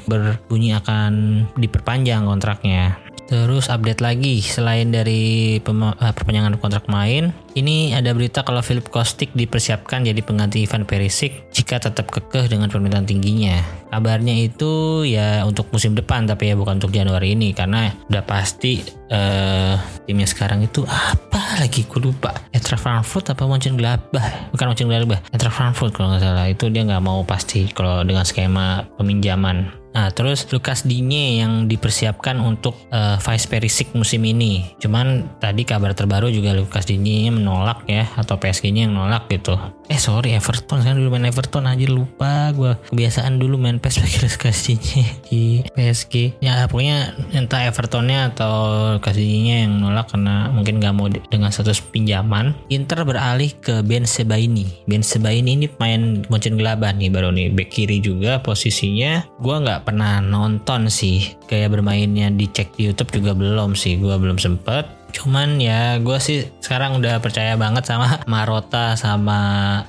berbunyi 0.09 0.73
akan 0.73 1.45
diperpanjang 1.61 2.25
kontraknya 2.25 3.08
Terus 3.29 3.69
update 3.69 4.01
lagi 4.01 4.41
selain 4.41 4.89
dari 4.89 5.61
eh, 5.61 6.13
perpanjangan 6.17 6.57
kontrak 6.57 6.89
main, 6.89 7.29
ini 7.53 7.93
ada 7.93 8.17
berita 8.17 8.41
kalau 8.41 8.65
Philip 8.65 8.89
Kostik 8.89 9.37
dipersiapkan 9.37 10.01
jadi 10.01 10.17
pengganti 10.25 10.65
Ivan 10.65 10.89
Perisic 10.89 11.53
jika 11.53 11.77
tetap 11.77 12.09
kekeh 12.09 12.49
dengan 12.49 12.73
permintaan 12.73 13.05
tingginya. 13.05 13.61
Kabarnya 13.93 14.33
itu 14.33 15.05
ya 15.05 15.45
untuk 15.45 15.69
musim 15.73 15.93
depan 15.93 16.25
tapi 16.25 16.53
ya 16.53 16.55
bukan 16.57 16.81
untuk 16.81 16.93
Januari 16.93 17.37
ini 17.37 17.53
karena 17.53 17.93
udah 18.09 18.25
pasti 18.25 18.85
uh, 19.13 19.77
timnya 20.05 20.29
sekarang 20.29 20.65
itu 20.65 20.85
apa 20.89 21.61
lagi 21.61 21.85
gue 21.85 22.01
lupa. 22.01 22.33
Etra 22.53 22.81
Frankfurt 22.81 23.33
apa 23.33 23.45
Mönchengladbach? 23.45 24.53
Bukan 24.57 24.67
Mönchengladbach, 24.73 25.21
Etra 25.33 25.53
Frankfurt 25.53 25.97
kalau 25.97 26.17
nggak 26.17 26.25
salah. 26.25 26.49
Itu 26.49 26.73
dia 26.73 26.85
nggak 26.85 27.05
mau 27.05 27.25
pasti 27.25 27.69
kalau 27.73 28.05
dengan 28.05 28.25
skema 28.25 28.89
peminjaman 28.97 29.78
Nah, 29.99 30.15
terus 30.15 30.47
Lukas 30.55 30.87
Digne 30.87 31.43
yang 31.43 31.67
dipersiapkan 31.67 32.39
untuk 32.39 32.79
uh, 32.95 33.19
Vice 33.19 33.51
Perisic 33.51 33.91
musim 33.99 34.23
ini. 34.23 34.79
Cuman 34.79 35.27
tadi 35.43 35.67
kabar 35.67 35.91
terbaru 35.91 36.31
juga 36.31 36.55
Lukas 36.55 36.87
Digne 36.87 37.35
menolak 37.35 37.83
ya 37.91 38.07
atau 38.15 38.39
PSG-nya 38.39 38.87
yang 38.87 38.95
menolak 38.95 39.27
gitu. 39.27 39.59
Eh 39.91 39.99
sorry 39.99 40.39
Everton 40.39 40.87
kan 40.87 40.95
dulu 40.95 41.19
main 41.19 41.27
Everton 41.27 41.67
aja 41.67 41.83
lupa 41.91 42.55
gue 42.55 42.79
kebiasaan 42.95 43.43
dulu 43.43 43.59
main 43.59 43.81
PES 43.83 43.99
pakai 43.99 44.21
Lukas 44.23 44.59
Digne 44.71 45.03
di 45.27 45.67
PSG. 45.75 46.39
Ya 46.39 46.63
pokoknya 46.71 47.19
entah 47.35 47.67
Evertonnya 47.67 48.31
atau 48.31 48.55
Lukas 49.03 49.19
Digne 49.19 49.67
yang 49.67 49.83
menolak 49.83 50.15
karena 50.15 50.47
mungkin 50.55 50.79
gak 50.79 50.95
mau 50.95 51.11
dengan 51.11 51.51
status 51.51 51.83
pinjaman. 51.83 52.55
Inter 52.71 53.03
beralih 53.03 53.51
ke 53.59 53.83
Ben 53.83 54.07
Sebaini. 54.07 54.87
Ben 54.87 55.03
Sebaini 55.03 55.59
ini 55.59 55.67
main 55.83 56.23
Mönchengladbach 56.31 56.95
nih 56.95 57.11
baru 57.11 57.35
nih 57.35 57.51
back 57.51 57.75
kiri 57.75 57.99
juga 57.99 58.39
posisinya. 58.39 59.27
Gue 59.43 59.59
nggak 59.59 59.88
pernah 59.89 60.21
nonton 60.21 60.93
sih 60.93 61.41
kayak 61.49 61.73
bermainnya 61.73 62.29
dicek 62.29 62.77
di 62.77 62.93
YouTube 62.93 63.09
juga 63.25 63.33
belum 63.33 63.73
sih 63.73 63.97
gue 63.97 64.13
belum 64.13 64.37
sempet. 64.37 64.85
Cuman 65.09 65.57
ya 65.57 65.97
gue 65.97 66.21
sih 66.21 66.45
sekarang 66.61 67.01
udah 67.01 67.17
percaya 67.25 67.57
banget 67.57 67.89
sama 67.89 68.21
Marota 68.33 68.93
sama 69.01 69.41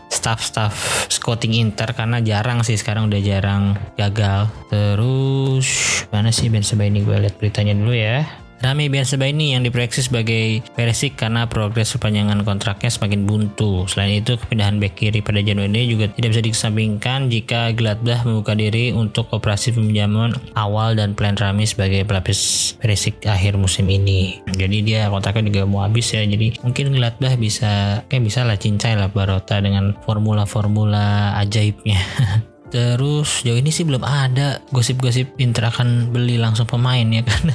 staff-staff 0.08 1.12
scouting 1.12 1.60
Inter 1.60 1.91
karena 1.91 2.24
jarang 2.24 2.63
sih 2.63 2.79
sekarang 2.79 3.12
udah 3.12 3.20
jarang 3.20 3.75
gagal. 4.00 4.48
Terus 4.72 5.68
mana 6.15 6.32
sih 6.32 6.48
Ben 6.48 6.63
ini? 6.63 7.03
Gue 7.03 7.20
lihat 7.20 7.36
beritanya 7.36 7.75
dulu 7.75 7.91
ya 7.91 8.49
Rami 8.59 8.91
ini 8.91 9.55
yang 9.55 9.63
diproyeksi 9.63 10.11
sebagai 10.11 10.59
Perisic 10.75 11.15
karena 11.15 11.47
progres 11.47 11.95
perpanjangan 11.95 12.43
kontraknya 12.43 12.91
semakin 12.91 13.23
buntu. 13.23 13.87
Selain 13.87 14.19
itu, 14.19 14.35
kepindahan 14.35 14.83
bek 14.83 14.99
kiri 14.99 15.23
pada 15.23 15.39
Januari 15.39 15.71
ini 15.71 15.95
juga 15.95 16.11
tidak 16.11 16.35
bisa 16.35 16.43
dikesampingkan 16.43 17.31
jika 17.31 17.71
Gladbach 17.71 18.27
membuka 18.27 18.59
diri 18.59 18.91
untuk 18.91 19.31
operasi 19.31 19.71
peminjaman 19.71 20.35
awal 20.59 20.99
dan 20.99 21.15
plan 21.15 21.39
Rami 21.39 21.63
sebagai 21.63 22.03
pelapis 22.03 22.75
Perisic 22.83 23.23
akhir 23.23 23.55
musim 23.55 23.87
ini. 23.87 24.43
Jadi 24.51 24.83
dia 24.83 25.07
kontraknya 25.07 25.47
juga 25.47 25.63
mau 25.63 25.87
habis 25.87 26.11
ya. 26.11 26.27
Jadi 26.27 26.59
mungkin 26.59 26.91
Gladbach 26.91 27.39
bisa 27.39 28.03
kayak 28.11 28.23
bisa 28.27 28.43
lah 28.43 28.59
cincai 28.59 28.99
lah 28.99 29.07
Barota 29.07 29.63
dengan 29.63 29.95
formula-formula 30.03 31.39
ajaibnya. 31.39 31.99
Terus 32.69 33.41
jauh 33.41 33.57
ini 33.57 33.73
sih 33.73 33.81
belum 33.81 34.05
ada 34.05 34.61
gosip-gosip 34.69 35.41
Inter 35.41 35.73
akan 35.73 36.13
beli 36.13 36.37
langsung 36.37 36.69
pemain 36.69 37.07
ya 37.09 37.25
kan 37.25 37.49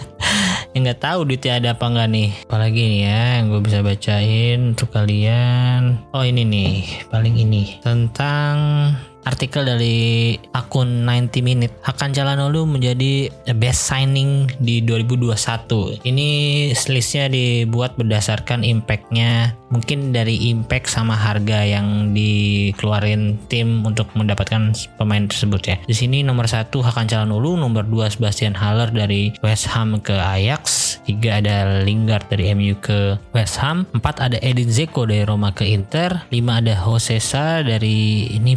yang 0.74 0.90
nggak 0.90 1.06
tahu 1.06 1.22
duitnya 1.22 1.62
ada 1.62 1.68
apa 1.78 1.86
nggak 1.86 2.08
nih. 2.10 2.30
Apalagi 2.50 2.82
nih 2.82 3.00
ya 3.06 3.22
yang 3.38 3.46
gue 3.54 3.60
bisa 3.62 3.78
bacain 3.80 4.74
untuk 4.74 4.90
kalian. 4.90 6.02
Oh 6.10 6.26
ini 6.26 6.42
nih 6.42 6.72
paling 7.14 7.38
ini. 7.38 7.78
Tentang 7.78 8.54
artikel 9.24 9.64
dari 9.64 10.36
akun 10.52 11.04
90 11.04 11.44
Minute, 11.44 11.74
Hakan 11.84 12.12
Calhanoglu 12.12 12.64
menjadi 12.68 13.28
best 13.56 13.88
signing 13.88 14.48
di 14.60 14.80
2021. 14.84 16.00
Ini 16.04 16.28
listnya 16.88 17.26
dibuat 17.28 17.96
berdasarkan 17.96 18.62
impactnya, 18.62 19.56
mungkin 19.72 20.12
dari 20.14 20.52
impact 20.52 20.88
sama 20.92 21.16
harga 21.16 21.64
yang 21.64 22.12
dikeluarin 22.14 23.36
tim 23.48 23.82
untuk 23.82 24.08
mendapatkan 24.14 24.72
pemain 24.96 25.26
tersebut 25.26 25.62
ya. 25.64 25.76
Di 25.84 25.96
sini 25.96 26.22
nomor 26.22 26.46
satu 26.46 26.84
Hakan 26.84 27.08
Calhanoglu, 27.08 27.56
nomor 27.58 27.84
dua 27.88 28.08
Sebastian 28.12 28.54
Haller 28.54 28.92
dari 28.92 29.34
West 29.42 29.66
Ham 29.72 29.98
ke 30.00 30.14
Ajax, 30.14 30.96
tiga 31.04 31.40
ada 31.40 31.82
Lingard 31.82 32.28
dari 32.30 32.52
MU 32.54 32.76
ke 32.78 33.16
West 33.32 33.60
Ham, 33.60 33.88
empat 33.96 34.20
ada 34.20 34.38
Edin 34.40 34.70
Zeko 34.70 35.04
dari 35.08 35.24
Roma 35.26 35.50
ke 35.52 35.66
Inter, 35.68 36.28
lima 36.30 36.60
ada 36.60 36.76
Josesa 36.78 37.64
dari 37.64 38.28
ini 38.30 38.56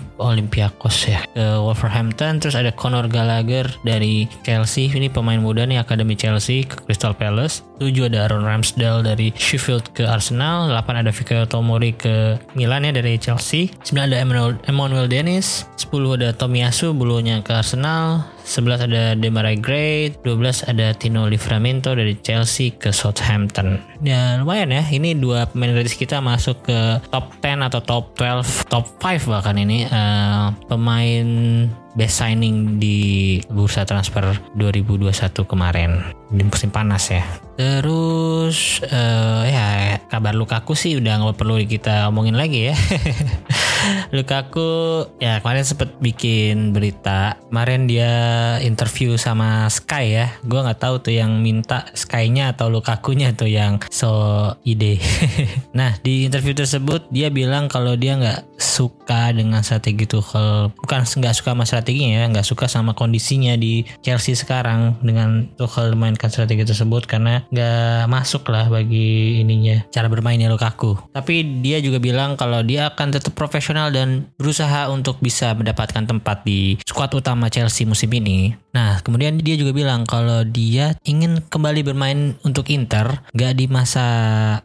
Olympiakos 0.58 0.98
ya. 1.06 1.22
Ke 1.38 1.62
Wolverhampton, 1.62 2.42
terus 2.42 2.58
ada 2.58 2.74
Conor 2.74 3.06
Gallagher 3.14 3.70
dari 3.86 4.26
Chelsea, 4.42 4.90
ini 4.90 5.06
pemain 5.06 5.38
muda 5.38 5.70
nih 5.70 5.78
akademi 5.78 6.18
Chelsea 6.18 6.66
ke 6.66 6.82
Crystal 6.82 7.14
Palace, 7.14 7.62
7 7.78 8.10
ada 8.10 8.26
Aaron 8.26 8.42
Ramsdale 8.42 9.06
dari 9.06 9.30
Sheffield 9.38 9.94
ke 9.94 10.10
Arsenal, 10.10 10.74
8 10.74 11.06
ada 11.06 11.14
Fikayo 11.14 11.46
Tomori 11.46 11.94
ke 11.94 12.42
Milan 12.58 12.90
ya 12.90 12.92
dari 12.98 13.22
Chelsea, 13.22 13.70
9 13.86 14.10
ada 14.10 14.18
Emmanuel, 14.18 14.58
Emmanuel 14.66 15.06
Dennis, 15.06 15.70
10 15.78 16.18
ada 16.18 16.34
Tomiyasu 16.34 16.98
bulunya 16.98 17.38
ke 17.46 17.54
Arsenal, 17.54 18.26
11 18.48 18.88
ada 18.88 19.04
Demarai 19.20 19.60
Gray, 19.60 20.16
12 20.24 20.72
ada 20.72 20.96
Tino 20.96 21.28
Livramento 21.28 21.92
dari 21.92 22.16
Chelsea 22.24 22.72
ke 22.72 22.96
Southampton. 22.96 23.76
Ya 24.00 24.40
lumayan 24.40 24.72
ya, 24.72 24.88
ini 24.88 25.12
dua 25.20 25.52
pemain 25.52 25.76
gratis 25.76 26.00
kita 26.00 26.24
masuk 26.24 26.64
ke 26.64 27.04
top 27.12 27.36
10 27.44 27.68
atau 27.68 27.82
top 27.84 28.06
12, 28.16 28.72
top 28.72 28.86
5 29.04 29.28
bahkan 29.28 29.60
ini 29.60 29.84
uh, 29.92 30.56
pemain 30.72 31.28
best 31.98 32.22
signing 32.22 32.78
di 32.78 33.42
bursa 33.50 33.84
transfer 33.84 34.38
2021 34.54 35.10
kemarin. 35.50 36.00
Di 36.30 36.46
musim 36.46 36.70
panas 36.70 37.10
ya. 37.10 37.26
Terus 37.58 38.86
uh, 38.86 39.42
ya 39.50 39.98
kabar 40.06 40.38
Lukaku 40.38 40.78
sih 40.78 41.02
udah 41.02 41.18
nggak 41.18 41.42
perlu 41.42 41.58
kita 41.66 42.06
omongin 42.14 42.38
lagi 42.38 42.70
ya. 42.70 42.76
Lukaku 44.16 45.04
ya 45.18 45.42
kemarin 45.42 45.66
sempet 45.66 45.98
bikin 45.98 46.70
berita. 46.70 47.42
Kemarin 47.50 47.90
dia 47.90 48.14
interview 48.62 49.18
sama 49.18 49.66
Sky 49.74 50.06
ya. 50.14 50.28
Gue 50.46 50.62
nggak 50.62 50.78
tahu 50.78 51.02
tuh 51.02 51.14
yang 51.18 51.42
minta 51.42 51.90
Sky-nya 51.98 52.54
atau 52.54 52.70
Lukaku-nya 52.70 53.34
tuh 53.34 53.50
yang 53.50 53.82
so 53.90 54.54
ide. 54.62 55.02
Nah 55.78 55.98
di 56.02 56.26
interview 56.26 56.54
tersebut 56.58 57.10
dia 57.14 57.30
bilang 57.30 57.70
kalau 57.70 57.94
dia 57.94 58.18
nggak 58.18 58.58
suka 58.58 59.34
dengan 59.34 59.66
strategi 59.66 60.06
Tuchel. 60.06 60.74
Bukan 60.78 61.02
nggak 61.06 61.34
suka 61.34 61.54
sama 61.58 61.66
strateginya 61.88 62.20
ya 62.20 62.26
nggak 62.28 62.44
suka 62.44 62.68
sama 62.68 62.92
kondisinya 62.92 63.56
di 63.56 63.88
Chelsea 64.04 64.36
sekarang 64.36 65.00
dengan 65.00 65.48
Tuchel 65.56 65.96
memainkan 65.96 66.28
strategi 66.28 66.68
tersebut 66.68 67.08
karena 67.08 67.48
nggak 67.48 68.12
masuk 68.12 68.44
lah 68.52 68.68
bagi 68.68 69.40
ininya 69.40 69.88
cara 69.88 70.12
bermainnya 70.12 70.52
Lukaku 70.52 71.00
tapi 71.16 71.64
dia 71.64 71.80
juga 71.80 72.04
bilang 72.04 72.36
kalau 72.36 72.60
dia 72.60 72.92
akan 72.92 73.16
tetap 73.16 73.32
profesional 73.40 73.88
dan 73.88 74.28
berusaha 74.36 74.92
untuk 74.92 75.24
bisa 75.24 75.56
mendapatkan 75.56 76.04
tempat 76.04 76.44
di 76.44 76.76
skuad 76.84 77.14
utama 77.14 77.48
Chelsea 77.48 77.88
musim 77.88 78.10
ini. 78.12 78.58
Nah, 78.74 79.02
kemudian 79.02 79.42
dia 79.42 79.58
juga 79.58 79.74
bilang 79.74 80.06
kalau 80.06 80.46
dia 80.46 80.94
ingin 81.06 81.42
kembali 81.46 81.82
bermain 81.82 82.38
untuk 82.46 82.70
Inter, 82.70 83.26
gak 83.34 83.58
di 83.58 83.66
masa 83.66 84.06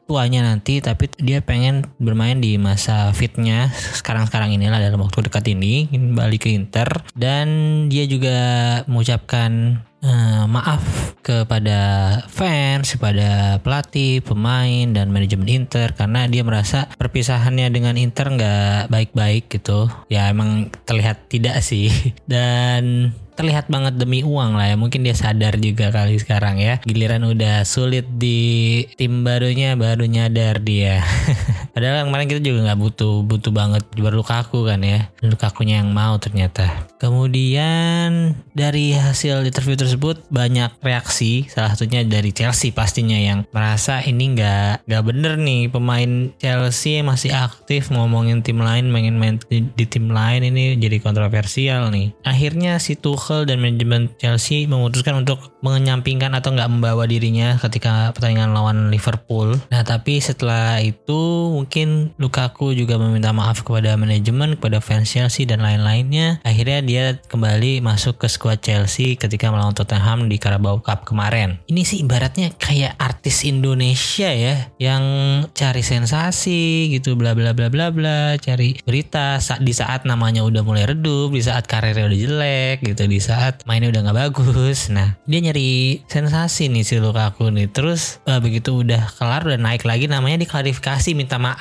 tuanya 0.05 0.45
nanti, 0.45 0.85
tapi 0.85 1.09
dia 1.17 1.41
pengen 1.41 1.88
bermain 1.97 2.37
di 2.37 2.61
masa 2.61 3.12
fitnya 3.17 3.73
sekarang-sekarang 3.73 4.52
inilah 4.52 4.81
dalam 4.81 5.00
waktu 5.00 5.25
dekat 5.29 5.49
ini, 5.52 5.88
ingin 5.88 6.12
balik 6.12 6.45
ke 6.45 6.52
Inter. 6.52 6.88
Dan 7.14 7.49
dia 7.90 8.04
juga 8.06 8.38
mengucapkan 8.87 9.82
uh, 10.02 10.44
maaf 10.50 10.82
kepada 11.23 11.80
fans, 12.26 12.99
kepada 12.99 13.62
pelatih, 13.62 14.21
pemain 14.21 14.90
dan 14.90 15.14
manajemen 15.14 15.49
Inter 15.49 15.94
karena 15.94 16.26
dia 16.26 16.42
merasa 16.42 16.90
perpisahannya 16.99 17.71
dengan 17.71 17.94
Inter 17.94 18.35
nggak 18.35 18.90
baik-baik 18.90 19.49
gitu. 19.49 19.87
Ya 20.11 20.28
emang 20.28 20.75
terlihat 20.85 21.30
tidak 21.30 21.62
sih. 21.62 21.88
Dan 22.26 23.14
terlihat 23.32 23.73
banget 23.73 23.97
demi 23.97 24.21
uang 24.21 24.61
lah 24.61 24.68
ya 24.68 24.76
mungkin 24.76 25.09
dia 25.09 25.16
sadar 25.16 25.56
juga 25.56 25.88
kali 25.88 26.21
sekarang 26.21 26.61
ya 26.61 26.85
giliran 26.85 27.25
udah 27.25 27.64
sulit 27.64 28.04
di 28.21 28.85
tim 29.00 29.25
barunya 29.25 29.73
baru 29.73 30.04
nyadar 30.04 30.61
dia 30.61 31.00
padahal 31.73 32.07
kemarin 32.07 32.29
kita 32.29 32.41
juga 32.45 32.59
nggak 32.71 32.81
butuh 32.81 33.14
butuh 33.25 33.52
banget 33.52 33.83
baru 33.97 34.21
Lukaku 34.23 34.69
kan 34.69 34.85
ya. 34.85 35.11
Lukakunya 35.25 35.83
yang 35.83 35.91
mau 35.91 36.21
ternyata. 36.23 36.87
Kemudian 37.02 38.38
dari 38.55 38.95
hasil 38.95 39.43
interview 39.43 39.75
tersebut 39.75 40.23
banyak 40.31 40.71
reaksi. 40.85 41.50
Salah 41.50 41.75
satunya 41.75 42.07
dari 42.07 42.31
Chelsea 42.31 42.71
pastinya 42.71 43.19
yang 43.19 43.49
merasa 43.50 44.04
ini 44.04 44.39
nggak 44.39 44.87
nggak 44.87 45.02
bener 45.02 45.35
nih 45.41 45.73
pemain 45.73 46.30
Chelsea 46.39 47.02
masih 47.02 47.35
aktif 47.35 47.91
ngomongin 47.91 48.45
tim 48.47 48.63
lain 48.63 48.93
main 48.93 49.17
main 49.17 49.43
di, 49.50 49.67
di 49.75 49.85
tim 49.89 50.13
lain 50.13 50.47
ini 50.47 50.78
jadi 50.78 51.02
kontroversial 51.02 51.91
nih. 51.91 52.15
Akhirnya 52.23 52.78
si 52.78 52.95
Tuchel 52.95 53.23
Tuchel 53.23 53.47
dan 53.47 53.63
manajemen 53.63 54.11
Chelsea 54.19 54.67
memutuskan 54.67 55.23
untuk 55.23 55.56
menyampingkan 55.63 56.35
atau 56.35 56.52
nggak 56.52 56.69
membawa 56.69 57.06
dirinya 57.06 57.54
ketika 57.56 58.11
pertandingan 58.11 58.50
lawan 58.50 58.91
Liverpool. 58.91 59.56
Nah 59.71 59.87
tapi 59.87 60.19
setelah 60.21 60.82
itu 60.82 61.49
mungkin 61.62 62.10
Lukaku 62.18 62.75
juga 62.75 62.98
meminta 62.98 63.30
maaf 63.30 63.62
kepada 63.62 63.94
manajemen, 63.94 64.58
kepada 64.58 64.82
fans 64.82 65.14
Chelsea 65.14 65.46
dan 65.46 65.62
lain-lainnya. 65.62 66.42
Akhirnya 66.42 66.82
dia 66.82 67.04
kembali 67.30 67.78
masuk 67.78 68.18
ke 68.18 68.26
skuad 68.26 68.58
Chelsea 68.58 69.14
ketika 69.14 69.46
melawan 69.54 69.70
Tottenham 69.70 70.26
di 70.26 70.42
Carabao 70.42 70.82
Cup 70.82 71.06
kemarin. 71.06 71.62
Ini 71.70 71.82
sih 71.86 72.02
ibaratnya 72.02 72.50
kayak 72.58 72.98
artis 72.98 73.46
Indonesia 73.46 74.32
ya 74.32 74.75
yang 74.82 75.04
cari 75.54 75.86
sensasi 75.86 76.90
gitu 76.90 77.14
bla 77.14 77.36
bla 77.38 77.54
bla 77.54 77.70
bla 77.70 77.94
bla, 77.94 78.34
cari 78.42 78.82
berita 78.82 79.38
di 79.62 79.70
saat 79.70 80.02
namanya 80.02 80.42
udah 80.42 80.66
mulai 80.66 80.90
redup, 80.90 81.30
di 81.30 81.42
saat 81.44 81.70
karirnya 81.70 82.10
udah 82.10 82.18
jelek 82.18 82.76
gitu 82.82 83.06
di 83.06 83.20
saat 83.22 83.62
mainnya 83.70 83.92
udah 83.92 84.00
nggak 84.08 84.18
bagus. 84.18 84.90
Nah, 84.90 85.14
dia 85.30 85.38
nyari 85.38 86.02
sensasi 86.10 86.72
nih 86.72 86.82
si 86.82 86.98
Lukaku 86.98 87.54
nih. 87.54 87.70
Terus 87.70 88.18
uh, 88.26 88.42
begitu 88.42 88.82
udah 88.82 89.14
kelar 89.14 89.44
udah 89.46 89.60
naik 89.60 89.86
lagi 89.86 90.08
namanya 90.08 90.42
diklarifikasi 90.42 91.12
minta 91.12 91.36
maaf 91.36 91.51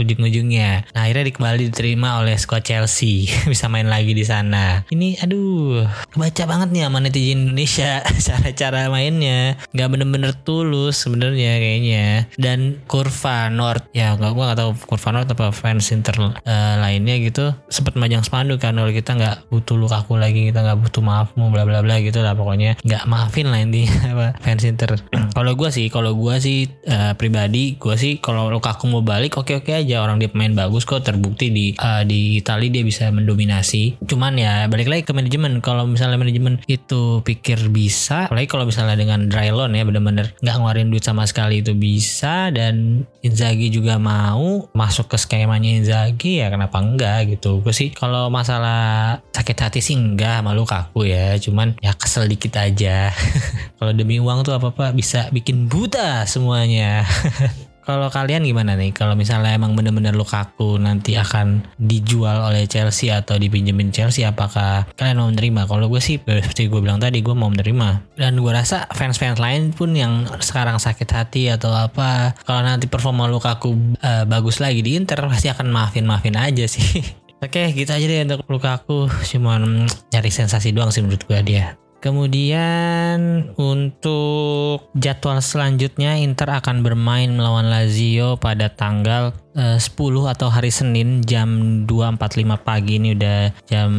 ujung-ujungnya. 0.00 0.88
Nah, 0.96 1.04
akhirnya 1.04 1.28
kembali 1.28 1.68
diterima 1.68 2.24
oleh 2.24 2.40
squad 2.40 2.64
Chelsea. 2.64 3.28
Bisa 3.52 3.68
main 3.68 3.92
lagi 3.92 4.16
di 4.16 4.24
sana. 4.24 4.88
Ini 4.88 5.20
aduh, 5.20 5.84
kebaca 6.08 6.44
banget 6.48 6.68
nih 6.72 6.82
sama 6.88 6.98
netizen 7.04 7.52
Indonesia 7.52 8.00
cara-cara 8.32 8.88
mainnya. 8.88 9.60
Nggak 9.76 9.88
bener-bener 9.92 10.32
tulus 10.32 11.04
sebenarnya 11.04 11.60
kayaknya. 11.60 12.06
Dan 12.40 12.80
kurva 12.88 13.52
North 13.52 13.92
ya 13.92 14.16
nggak 14.16 14.32
gua 14.32 14.44
nggak 14.52 14.60
tahu 14.64 14.70
kurva 14.88 15.10
North 15.12 15.28
apa 15.36 15.52
fans 15.52 15.92
Inter 15.92 16.16
uh, 16.16 16.32
lainnya 16.80 17.20
gitu 17.20 17.52
sempat 17.68 17.92
majang 18.00 18.24
spanduk 18.24 18.62
kan 18.62 18.72
kalau 18.72 18.88
kita 18.88 19.12
nggak 19.12 19.36
butuh 19.52 19.76
Lukaku 19.76 20.16
lagi 20.16 20.48
kita 20.48 20.64
nggak 20.64 20.78
butuh 20.80 20.94
butuh 20.94 21.02
maafmu 21.02 21.50
bla 21.50 21.66
bla 21.66 21.82
bla 21.82 21.98
gitu 21.98 22.22
lah 22.22 22.38
pokoknya 22.38 22.78
nggak 22.86 23.02
maafin 23.10 23.50
lah 23.50 23.58
apa 24.14 24.38
fans 24.38 24.62
Inter 24.62 24.94
kalau 25.36 25.58
gue 25.58 25.66
sih 25.74 25.90
kalau 25.90 26.14
gue 26.14 26.38
sih 26.38 26.70
uh, 26.86 27.18
pribadi 27.18 27.74
gue 27.74 27.98
sih 27.98 28.22
kalau 28.22 28.46
Lukaku 28.46 28.86
mau 28.86 29.02
balik 29.02 29.33
oke 29.34 29.62
oke 29.62 29.70
aja. 29.74 30.02
Orang 30.02 30.22
dia 30.22 30.30
pemain 30.30 30.52
bagus 30.54 30.86
kok 30.86 31.02
terbukti 31.02 31.50
di 31.50 31.66
uh, 31.78 32.06
di 32.06 32.38
Italia 32.38 32.70
dia 32.70 32.84
bisa 32.86 33.10
mendominasi. 33.10 33.98
Cuman 34.06 34.38
ya 34.38 34.66
balik 34.70 34.88
lagi 34.90 35.02
ke 35.02 35.12
manajemen. 35.12 35.58
Kalau 35.58 35.88
misalnya 35.88 36.20
manajemen 36.20 36.62
itu 36.70 37.24
pikir 37.26 37.70
bisa 37.72 38.30
apalagi 38.30 38.48
kalau 38.48 38.64
misalnya 38.68 38.94
dengan 38.94 39.26
dry 39.26 39.50
loan 39.50 39.74
ya 39.74 39.82
bener-bener 39.82 40.32
nggak 40.40 40.54
ngeluarin 40.54 40.88
duit 40.92 41.04
sama 41.04 41.26
sekali 41.26 41.60
itu 41.64 41.74
bisa. 41.74 42.54
Dan 42.54 43.06
Inzaghi 43.24 43.72
juga 43.72 43.96
mau 43.98 44.68
masuk 44.76 45.10
ke 45.10 45.16
skemanya 45.18 45.70
Inzaghi 45.74 46.44
ya 46.44 46.52
kenapa 46.52 46.78
enggak 46.80 47.34
gitu. 47.34 47.64
Gue 47.64 47.74
sih 47.74 47.90
kalau 47.90 48.28
masalah 48.28 49.18
sakit 49.34 49.58
hati 49.58 49.80
sih 49.82 49.96
enggak 49.98 50.44
malu 50.44 50.62
aku 50.68 51.04
ya. 51.08 51.34
Cuman 51.42 51.76
ya 51.82 51.92
kesel 51.96 52.30
dikit 52.30 52.56
aja. 52.58 53.10
Kalau 53.78 53.92
demi 53.92 54.16
uang 54.16 54.46
tuh 54.46 54.56
apa 54.56 54.72
apa 54.72 54.96
bisa 54.96 55.28
bikin 55.28 55.68
buta 55.68 56.24
semuanya 56.24 57.04
Kalau 57.84 58.08
kalian 58.08 58.48
gimana 58.48 58.80
nih? 58.80 58.96
Kalau 58.96 59.12
misalnya 59.12 59.52
emang 59.52 59.76
bener-bener 59.76 60.16
Lukaku 60.16 60.80
nanti 60.80 61.20
akan 61.20 61.68
dijual 61.76 62.48
oleh 62.48 62.64
Chelsea 62.64 63.12
atau 63.12 63.36
dipinjemin 63.36 63.92
Chelsea, 63.92 64.24
apakah 64.24 64.88
kalian 64.96 65.20
mau 65.20 65.28
menerima? 65.28 65.68
Kalau 65.68 65.92
gue 65.92 66.00
sih, 66.00 66.16
seperti 66.16 66.72
gue 66.72 66.80
bilang 66.80 66.96
tadi, 66.96 67.20
gue 67.20 67.36
mau 67.36 67.52
menerima. 67.52 68.16
Dan 68.16 68.40
gue 68.40 68.52
rasa 68.52 68.88
fans-fans 68.88 69.36
lain 69.36 69.76
pun 69.76 69.92
yang 69.92 70.24
sekarang 70.40 70.80
sakit 70.80 71.08
hati 71.12 71.52
atau 71.52 71.76
apa, 71.76 72.32
kalau 72.48 72.64
nanti 72.64 72.88
performa 72.88 73.28
Lukaku 73.28 73.76
uh, 74.00 74.24
bagus 74.24 74.64
lagi 74.64 74.80
di 74.80 74.96
Inter, 74.96 75.20
pasti 75.28 75.52
akan 75.52 75.68
maafin-maafin 75.68 76.40
aja 76.40 76.64
sih. 76.64 77.04
Oke, 77.44 77.76
gitu 77.76 77.92
aja 77.92 78.06
deh 78.08 78.24
untuk 78.24 78.48
Lukaku. 78.48 79.12
Cuman 79.28 79.84
nyari 80.08 80.30
sensasi 80.32 80.72
doang 80.72 80.88
sih 80.88 81.04
menurut 81.04 81.28
gue 81.28 81.40
dia. 81.44 81.76
Kemudian 82.04 83.48
untuk 83.56 84.92
jadwal 84.92 85.40
selanjutnya 85.40 86.20
Inter 86.20 86.52
akan 86.52 86.84
bermain 86.84 87.32
melawan 87.32 87.72
Lazio 87.72 88.36
pada 88.36 88.68
tanggal 88.68 89.32
uh, 89.54 89.78
10 89.78 90.32
atau 90.34 90.48
hari 90.50 90.70
Senin 90.70 91.22
jam 91.22 91.82
2.45 91.86 92.66
pagi 92.66 92.98
ini 92.98 93.14
udah 93.16 93.54
jam 93.66 93.90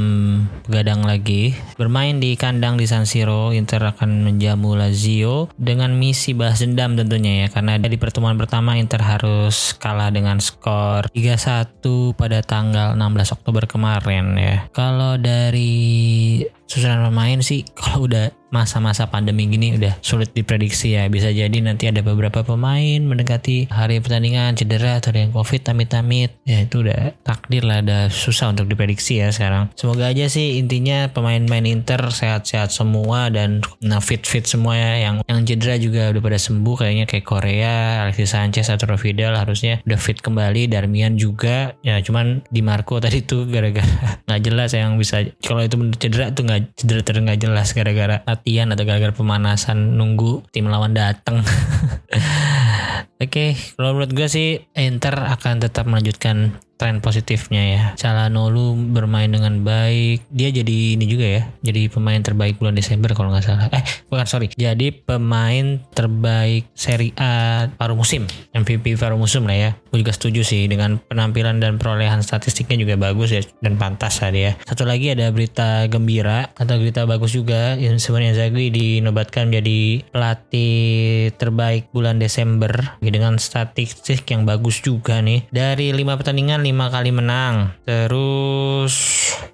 begadang 0.68 1.04
lagi. 1.04 1.56
Bermain 1.80 2.20
di 2.20 2.36
kandang 2.36 2.76
di 2.78 2.86
San 2.86 3.08
Siro, 3.08 3.56
Inter 3.56 3.82
akan 3.82 4.24
menjamu 4.24 4.76
Lazio 4.76 5.50
dengan 5.56 5.96
misi 5.96 6.36
balas 6.36 6.62
dendam 6.62 7.00
tentunya 7.00 7.46
ya 7.46 7.48
karena 7.52 7.80
di 7.80 7.98
pertemuan 8.00 8.36
pertama 8.36 8.76
Inter 8.76 9.02
harus 9.02 9.76
kalah 9.80 10.12
dengan 10.12 10.40
skor 10.44 11.08
3-1 11.12 12.16
pada 12.16 12.40
tanggal 12.44 12.94
16 12.94 13.36
Oktober 13.36 13.64
kemarin 13.66 14.36
ya. 14.36 14.56
Kalau 14.76 15.16
dari 15.16 16.44
susunan 16.66 17.10
pemain 17.10 17.40
sih 17.40 17.64
kalau 17.78 18.10
udah 18.10 18.34
masa-masa 18.56 19.12
pandemi 19.12 19.52
gini 19.52 19.76
udah 19.76 20.00
sulit 20.00 20.32
diprediksi 20.32 20.96
ya. 20.96 21.12
Bisa 21.12 21.36
jadi 21.36 21.60
nanti 21.60 21.92
ada 21.92 22.00
beberapa 22.00 22.48
pemain 22.48 23.04
mendekati 23.04 23.68
hari 23.68 24.00
pertandingan 24.00 24.56
cedera 24.56 25.04
atau 25.04 25.12
ada 25.12 25.28
yang 25.28 25.36
covid 25.36 25.60
tamit-tamit. 25.68 26.32
Ya 26.48 26.64
itu 26.64 26.88
udah 26.88 27.12
takdir 27.28 27.68
lah 27.68 27.84
udah 27.84 28.08
susah 28.08 28.56
untuk 28.56 28.72
diprediksi 28.72 29.20
ya 29.20 29.36
sekarang. 29.36 29.76
Semoga 29.76 30.08
aja 30.08 30.32
sih 30.32 30.56
intinya 30.56 31.12
pemain-pemain 31.12 31.68
Inter 31.68 32.00
sehat-sehat 32.08 32.72
semua 32.72 33.28
dan 33.28 33.60
nah 33.84 34.00
fit-fit 34.00 34.48
semua 34.48 34.80
ya. 34.80 35.12
Yang 35.12 35.16
yang 35.28 35.40
cedera 35.44 35.76
juga 35.76 36.02
udah 36.16 36.22
pada 36.24 36.40
sembuh 36.40 36.76
kayaknya 36.80 37.06
kayak 37.12 37.26
Korea 37.28 37.74
Alexis 38.08 38.32
Sanchez 38.32 38.72
atau 38.72 38.88
Vidal 38.96 39.36
harusnya 39.36 39.84
udah 39.84 40.00
fit 40.00 40.18
kembali. 40.24 40.72
Darmian 40.72 41.20
juga. 41.20 41.76
Ya 41.84 42.00
cuman 42.00 42.48
di 42.48 42.64
Marco 42.64 42.98
tadi 43.04 43.22
tuh 43.28 43.50
gara-gara 43.52 44.24
nggak 44.26 44.42
jelas 44.42 44.72
yang 44.72 44.96
bisa 44.96 45.28
kalau 45.44 45.62
itu 45.66 45.76
cedera 46.00 46.32
tuh 46.32 46.48
nggak 46.48 46.62
cedera 46.80 47.02
terus 47.04 47.24
jelas 47.36 47.68
gara-gara 47.76 48.22
latihan 48.46 48.70
atau 48.70 48.86
gara-gara 48.86 49.10
pemanasan 49.10 49.98
nunggu 49.98 50.46
tim 50.54 50.70
lawan 50.70 50.94
datang. 50.94 51.42
Oke, 53.18 53.18
okay, 53.18 53.50
kalau 53.74 53.98
menurut 53.98 54.14
gue 54.14 54.30
sih 54.30 54.62
Inter 54.78 55.18
akan 55.18 55.66
tetap 55.66 55.90
melanjutkan 55.90 56.54
tren 56.76 57.00
positifnya 57.00 57.64
ya. 57.64 57.84
Calhanoglu 57.96 58.76
bermain 58.92 59.32
dengan 59.32 59.64
baik. 59.64 60.28
Dia 60.32 60.52
jadi 60.52 61.00
ini 61.00 61.06
juga 61.08 61.26
ya. 61.26 61.42
Jadi 61.64 61.88
pemain 61.88 62.20
terbaik 62.20 62.60
bulan 62.60 62.76
Desember 62.76 63.16
kalau 63.16 63.32
nggak 63.32 63.46
salah. 63.48 63.68
Eh, 63.72 63.84
bukan 64.12 64.28
sorry. 64.28 64.48
Jadi 64.56 64.92
pemain 64.92 65.80
terbaik 65.96 66.68
Serie 66.76 67.16
A 67.16 67.68
paruh 67.72 67.96
musim. 67.96 68.28
MVP 68.52 69.00
paruh 69.00 69.16
musim 69.20 69.48
lah 69.48 69.56
ya. 69.56 69.70
Gue 69.92 70.04
juga 70.04 70.12
setuju 70.12 70.44
sih 70.44 70.68
dengan 70.68 71.00
penampilan 71.00 71.64
dan 71.64 71.80
perolehan 71.80 72.20
statistiknya 72.20 72.76
juga 72.84 72.96
bagus 73.00 73.32
ya 73.32 73.42
dan 73.64 73.80
pantas 73.80 74.20
lah 74.20 74.32
dia. 74.36 74.52
Satu 74.68 74.84
lagi 74.84 75.16
ada 75.16 75.32
berita 75.32 75.88
gembira 75.88 76.52
atau 76.60 76.76
berita 76.76 77.08
bagus 77.08 77.32
juga. 77.32 77.80
Yang 77.80 78.04
sebenarnya 78.04 78.34
Zagui 78.36 78.68
dinobatkan 78.74 79.48
menjadi 79.48 80.04
pelatih 80.12 81.32
terbaik 81.40 81.88
bulan 81.96 82.20
Desember 82.20 83.00
dengan 83.00 83.40
statistik 83.40 84.28
yang 84.28 84.44
bagus 84.44 84.84
juga 84.84 85.24
nih. 85.24 85.48
Dari 85.54 85.96
lima 85.96 86.20
pertandingan 86.20 86.65
5 86.66 86.74
kali 86.90 87.14
menang. 87.14 87.78
Terus 87.86 88.96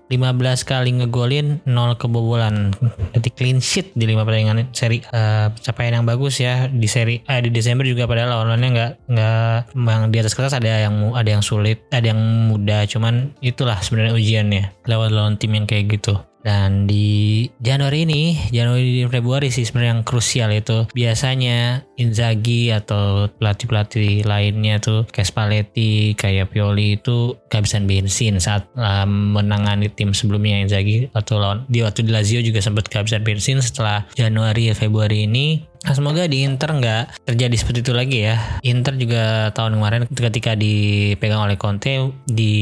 15 0.08 0.64
kali 0.64 0.90
ngegolin 1.04 1.60
0 1.68 2.00
kebobolan. 2.00 2.72
Jadi 3.12 3.30
clean 3.36 3.60
sheet 3.60 3.92
di 3.96 4.08
5 4.08 4.24
pertandingan 4.24 4.72
seri 4.72 5.04
uh, 5.12 5.52
capaian 5.60 6.00
yang 6.00 6.08
bagus 6.08 6.40
ya 6.40 6.72
di 6.72 6.88
seri 6.88 7.20
uh, 7.28 7.40
di 7.44 7.52
Desember 7.52 7.84
juga 7.84 8.08
padahal 8.08 8.44
lawannya 8.44 8.70
nggak 8.72 8.92
nggak 9.12 9.60
yang 9.76 10.04
di 10.12 10.18
atas 10.20 10.36
kertas 10.36 10.56
ada 10.56 10.68
yang 10.68 11.12
ada 11.12 11.30
yang 11.30 11.44
sulit, 11.44 11.84
ada 11.92 12.12
yang 12.12 12.20
mudah, 12.48 12.88
cuman 12.88 13.36
itulah 13.44 13.80
sebenarnya 13.80 14.16
ujiannya 14.16 14.64
lewat 14.88 15.10
lawan 15.12 15.36
tim 15.36 15.56
yang 15.56 15.68
kayak 15.68 16.00
gitu. 16.00 16.20
Dan 16.42 16.90
di 16.90 17.46
Januari 17.62 18.06
ini, 18.06 18.34
Januari 18.50 19.02
dan 19.06 19.14
Februari 19.14 19.54
sih 19.54 19.66
sebenarnya 19.66 20.02
yang 20.02 20.04
krusial 20.06 20.50
itu. 20.54 20.90
Biasanya 20.92 21.86
Inzaghi 22.02 22.74
atau 22.74 23.30
pelatih-pelatih 23.38 24.26
lainnya 24.26 24.82
tuh 24.82 25.06
kayak 25.10 25.30
Spalletti, 25.30 26.18
kayak 26.18 26.50
Pioli 26.50 26.98
itu 26.98 27.38
kehabisan 27.48 27.86
bensin 27.86 28.42
saat 28.42 28.66
uh, 28.74 29.06
menangani 29.06 29.94
tim 29.94 30.12
sebelumnya 30.18 30.66
Inzaghi 30.66 31.14
atau 31.14 31.38
lawan 31.38 31.64
di 31.70 31.86
waktu 31.86 32.06
di 32.06 32.12
Lazio 32.12 32.42
juga 32.42 32.60
sempat 32.60 32.90
kehabisan 32.90 33.22
bensin 33.22 33.62
setelah 33.62 34.10
Januari 34.18 34.74
Februari 34.74 35.30
ini 35.30 35.71
Nah, 35.82 35.98
semoga 35.98 36.30
di 36.30 36.46
Inter 36.46 36.78
nggak 36.78 37.26
terjadi 37.26 37.56
seperti 37.58 37.80
itu 37.82 37.94
lagi 37.98 38.18
ya. 38.30 38.38
Inter 38.62 38.94
juga 39.02 39.50
tahun 39.58 39.82
kemarin 39.82 40.02
ketika 40.14 40.54
dipegang 40.54 41.42
oleh 41.42 41.58
Conte 41.58 42.14
di 42.30 42.54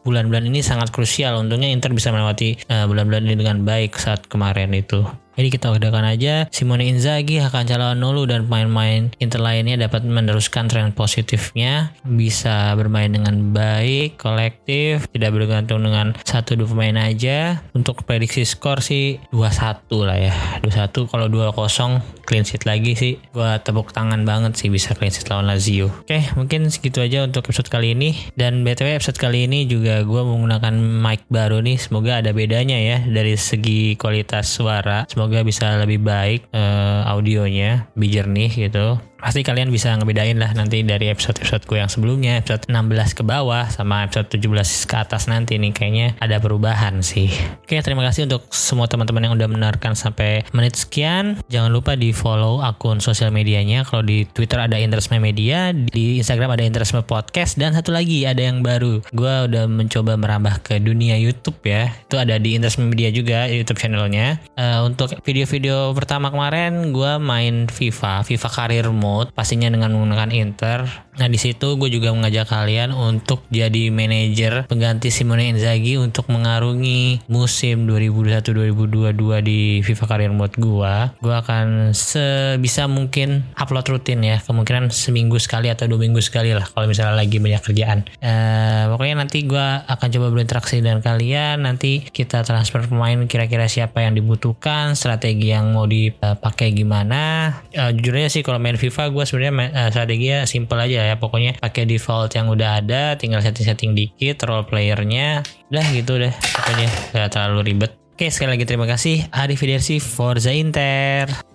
bulan-bulan 0.00 0.48
ini 0.48 0.64
sangat 0.64 0.88
krusial. 0.88 1.36
Untungnya 1.36 1.68
Inter 1.68 1.92
bisa 1.92 2.08
melewati 2.08 2.56
eh, 2.56 2.84
bulan-bulan 2.88 3.22
uh, 3.22 3.26
ini 3.28 3.34
dengan 3.36 3.56
baik 3.68 4.00
saat 4.00 4.24
kemarin 4.24 4.72
itu. 4.72 5.04
Jadi 5.38 5.48
kita 5.48 5.72
udahakan 5.72 6.04
aja 6.12 6.46
Simone 6.52 6.88
Inzaghi, 6.92 7.40
Hakan 7.40 7.64
Calhanoglu 7.64 8.28
dan 8.28 8.44
pemain-pemain 8.44 9.14
Inter 9.16 9.40
lainnya 9.40 9.80
dapat 9.80 10.04
meneruskan 10.04 10.68
tren 10.68 10.92
positifnya, 10.92 11.96
bisa 12.04 12.76
bermain 12.76 13.08
dengan 13.08 13.54
baik, 13.56 14.20
kolektif, 14.20 15.08
tidak 15.10 15.32
bergantung 15.32 15.80
dengan 15.80 16.12
satu 16.26 16.58
dua 16.58 16.68
pemain 16.68 17.08
aja. 17.08 17.64
Untuk 17.72 18.04
prediksi 18.04 18.44
skor 18.44 18.84
sih 18.84 19.22
2-1 19.32 19.88
lah 20.04 20.18
ya. 20.18 20.34
2-1 20.60 21.08
kalau 21.08 21.26
2-0 21.30 22.22
clean 22.28 22.44
sheet 22.44 22.68
lagi 22.68 22.92
sih. 22.98 23.14
Gua 23.32 23.58
tepuk 23.62 23.92
tangan 23.94 24.26
banget 24.28 24.58
sih 24.58 24.68
bisa 24.68 24.92
clean 24.92 25.14
sheet 25.14 25.28
lawan 25.32 25.48
Lazio. 25.48 25.88
Oke, 26.04 26.22
mungkin 26.34 26.68
segitu 26.68 27.00
aja 27.00 27.24
untuk 27.24 27.48
episode 27.48 27.70
kali 27.72 27.96
ini. 27.96 28.14
Dan 28.36 28.66
BTW 28.66 28.98
episode 28.98 29.18
kali 29.18 29.46
ini 29.46 29.64
juga 29.70 30.02
gue 30.02 30.22
menggunakan 30.22 30.74
mic 30.76 31.24
baru 31.30 31.62
nih. 31.62 31.78
Semoga 31.78 32.20
ada 32.20 32.34
bedanya 32.34 32.76
ya 32.76 32.98
dari 33.04 33.38
segi 33.38 33.94
kualitas 33.96 34.50
suara. 34.50 35.04
Semoga 35.06 35.21
semoga 35.22 35.46
bisa 35.46 35.78
lebih 35.78 36.02
baik 36.02 36.50
uh, 36.50 37.06
audionya, 37.06 37.86
lebih 37.94 38.10
jernih 38.10 38.50
gitu 38.50 38.98
pasti 39.22 39.46
kalian 39.46 39.70
bisa 39.70 39.94
ngebedain 39.94 40.34
lah 40.34 40.50
nanti 40.50 40.82
dari 40.82 41.06
episode-episodeku 41.06 41.78
yang 41.78 41.86
sebelumnya. 41.86 42.42
Episode 42.42 42.66
16 42.66 43.14
ke 43.14 43.22
bawah 43.22 43.70
sama 43.70 44.02
episode 44.02 44.26
17 44.34 44.90
ke 44.90 44.96
atas 44.98 45.30
nanti 45.30 45.62
nih. 45.62 45.70
Kayaknya 45.70 46.18
ada 46.18 46.42
perubahan 46.42 47.06
sih. 47.06 47.30
Oke 47.62 47.78
terima 47.78 48.02
kasih 48.02 48.26
untuk 48.26 48.50
semua 48.50 48.90
teman-teman 48.90 49.30
yang 49.30 49.34
udah 49.38 49.46
mendengarkan 49.46 49.94
sampai 49.94 50.42
menit 50.50 50.74
sekian. 50.74 51.38
Jangan 51.46 51.70
lupa 51.70 51.94
di 51.94 52.10
follow 52.10 52.66
akun 52.66 52.98
sosial 52.98 53.30
medianya. 53.30 53.86
Kalau 53.86 54.02
di 54.02 54.26
Twitter 54.26 54.58
ada 54.58 54.74
Interisme 54.74 55.22
Media 55.22 55.70
di 55.70 56.18
Instagram 56.18 56.58
ada 56.58 56.66
Interisme 56.66 57.06
Podcast 57.06 57.54
dan 57.54 57.78
satu 57.78 57.94
lagi 57.94 58.26
ada 58.26 58.42
yang 58.42 58.66
baru. 58.66 59.06
Gue 59.14 59.34
udah 59.46 59.70
mencoba 59.70 60.18
merambah 60.18 60.66
ke 60.66 60.82
dunia 60.82 61.14
YouTube 61.14 61.62
ya. 61.62 61.94
Itu 62.10 62.18
ada 62.18 62.42
di 62.42 62.58
Interisme 62.58 62.90
Media 62.90 63.14
juga 63.14 63.46
YouTube 63.46 63.78
channelnya. 63.78 64.42
Uh, 64.58 64.90
untuk 64.90 65.14
video-video 65.22 65.94
pertama 65.94 66.34
kemarin 66.34 66.90
gue 66.90 67.12
main 67.22 67.70
FIFA 67.70 68.26
FIFA 68.26 68.50
Mode 68.90 69.11
mode 69.12 69.28
pastinya 69.36 69.68
dengan 69.68 69.92
menggunakan 69.92 70.32
Inter. 70.32 70.88
Nah 71.12 71.28
di 71.28 71.36
situ 71.36 71.76
gue 71.76 71.92
juga 71.92 72.08
mengajak 72.16 72.48
kalian 72.48 72.96
untuk 72.96 73.44
jadi 73.52 73.92
manajer 73.92 74.64
pengganti 74.64 75.12
Simone 75.12 75.52
Inzaghi 75.52 76.00
untuk 76.00 76.32
mengarungi 76.32 77.20
musim 77.28 77.84
2021-2022 77.84 79.44
di 79.44 79.60
FIFA 79.84 80.04
Career 80.08 80.32
Mode 80.32 80.56
gue. 80.56 80.94
Gue 81.20 81.34
akan 81.36 81.92
sebisa 81.92 82.88
mungkin 82.88 83.44
upload 83.60 83.92
rutin 83.92 84.24
ya, 84.24 84.40
kemungkinan 84.40 84.88
seminggu 84.88 85.36
sekali 85.36 85.68
atau 85.68 85.84
dua 85.84 86.00
minggu 86.00 86.24
sekali 86.24 86.56
lah 86.56 86.64
kalau 86.64 86.88
misalnya 86.88 87.18
lagi 87.18 87.36
banyak 87.36 87.60
kerjaan. 87.60 88.08
Uh, 88.24 88.96
pokoknya 88.96 89.20
nanti 89.20 89.44
gue 89.44 89.66
akan 89.84 90.08
coba 90.08 90.26
berinteraksi 90.32 90.80
dengan 90.80 91.04
kalian. 91.04 91.66
Nanti 91.66 92.06
kita 92.08 92.46
transfer 92.46 92.88
pemain 92.88 93.26
kira-kira 93.26 93.66
siapa 93.66 94.00
yang 94.00 94.16
dibutuhkan, 94.16 94.94
strategi 94.94 95.52
yang 95.52 95.74
mau 95.74 95.84
dipakai 95.84 96.72
gimana. 96.72 97.52
Uh, 97.74 97.90
jujur 97.92 98.16
aja 98.16 98.30
sih 98.30 98.42
kalau 98.46 98.62
main 98.62 98.78
FIFA 98.78 99.01
FIFA 99.02 99.18
gue 99.18 99.24
sebenarnya 99.26 99.54
uh, 99.74 99.88
strateginya 99.90 100.38
simple 100.46 100.78
aja 100.78 100.98
ya. 101.10 101.14
Pokoknya 101.18 101.58
pakai 101.58 101.82
default 101.90 102.38
yang 102.38 102.46
udah 102.46 102.78
ada 102.78 103.18
tinggal 103.18 103.42
setting-setting 103.42 103.98
dikit 103.98 104.46
role 104.46 104.62
playernya 104.62 105.42
udah 105.74 105.86
gitu 105.90 106.22
deh 106.22 106.30
pokoknya. 106.30 106.88
Gak 107.10 107.28
terlalu 107.34 107.74
ribet. 107.74 107.98
Oke 108.14 108.30
sekali 108.30 108.54
lagi 108.54 108.62
terima 108.62 108.86
kasih. 108.86 109.26
Arif 109.34 109.58
Fidersi 109.58 109.98
Forza 109.98 110.54
Inter 110.54 111.51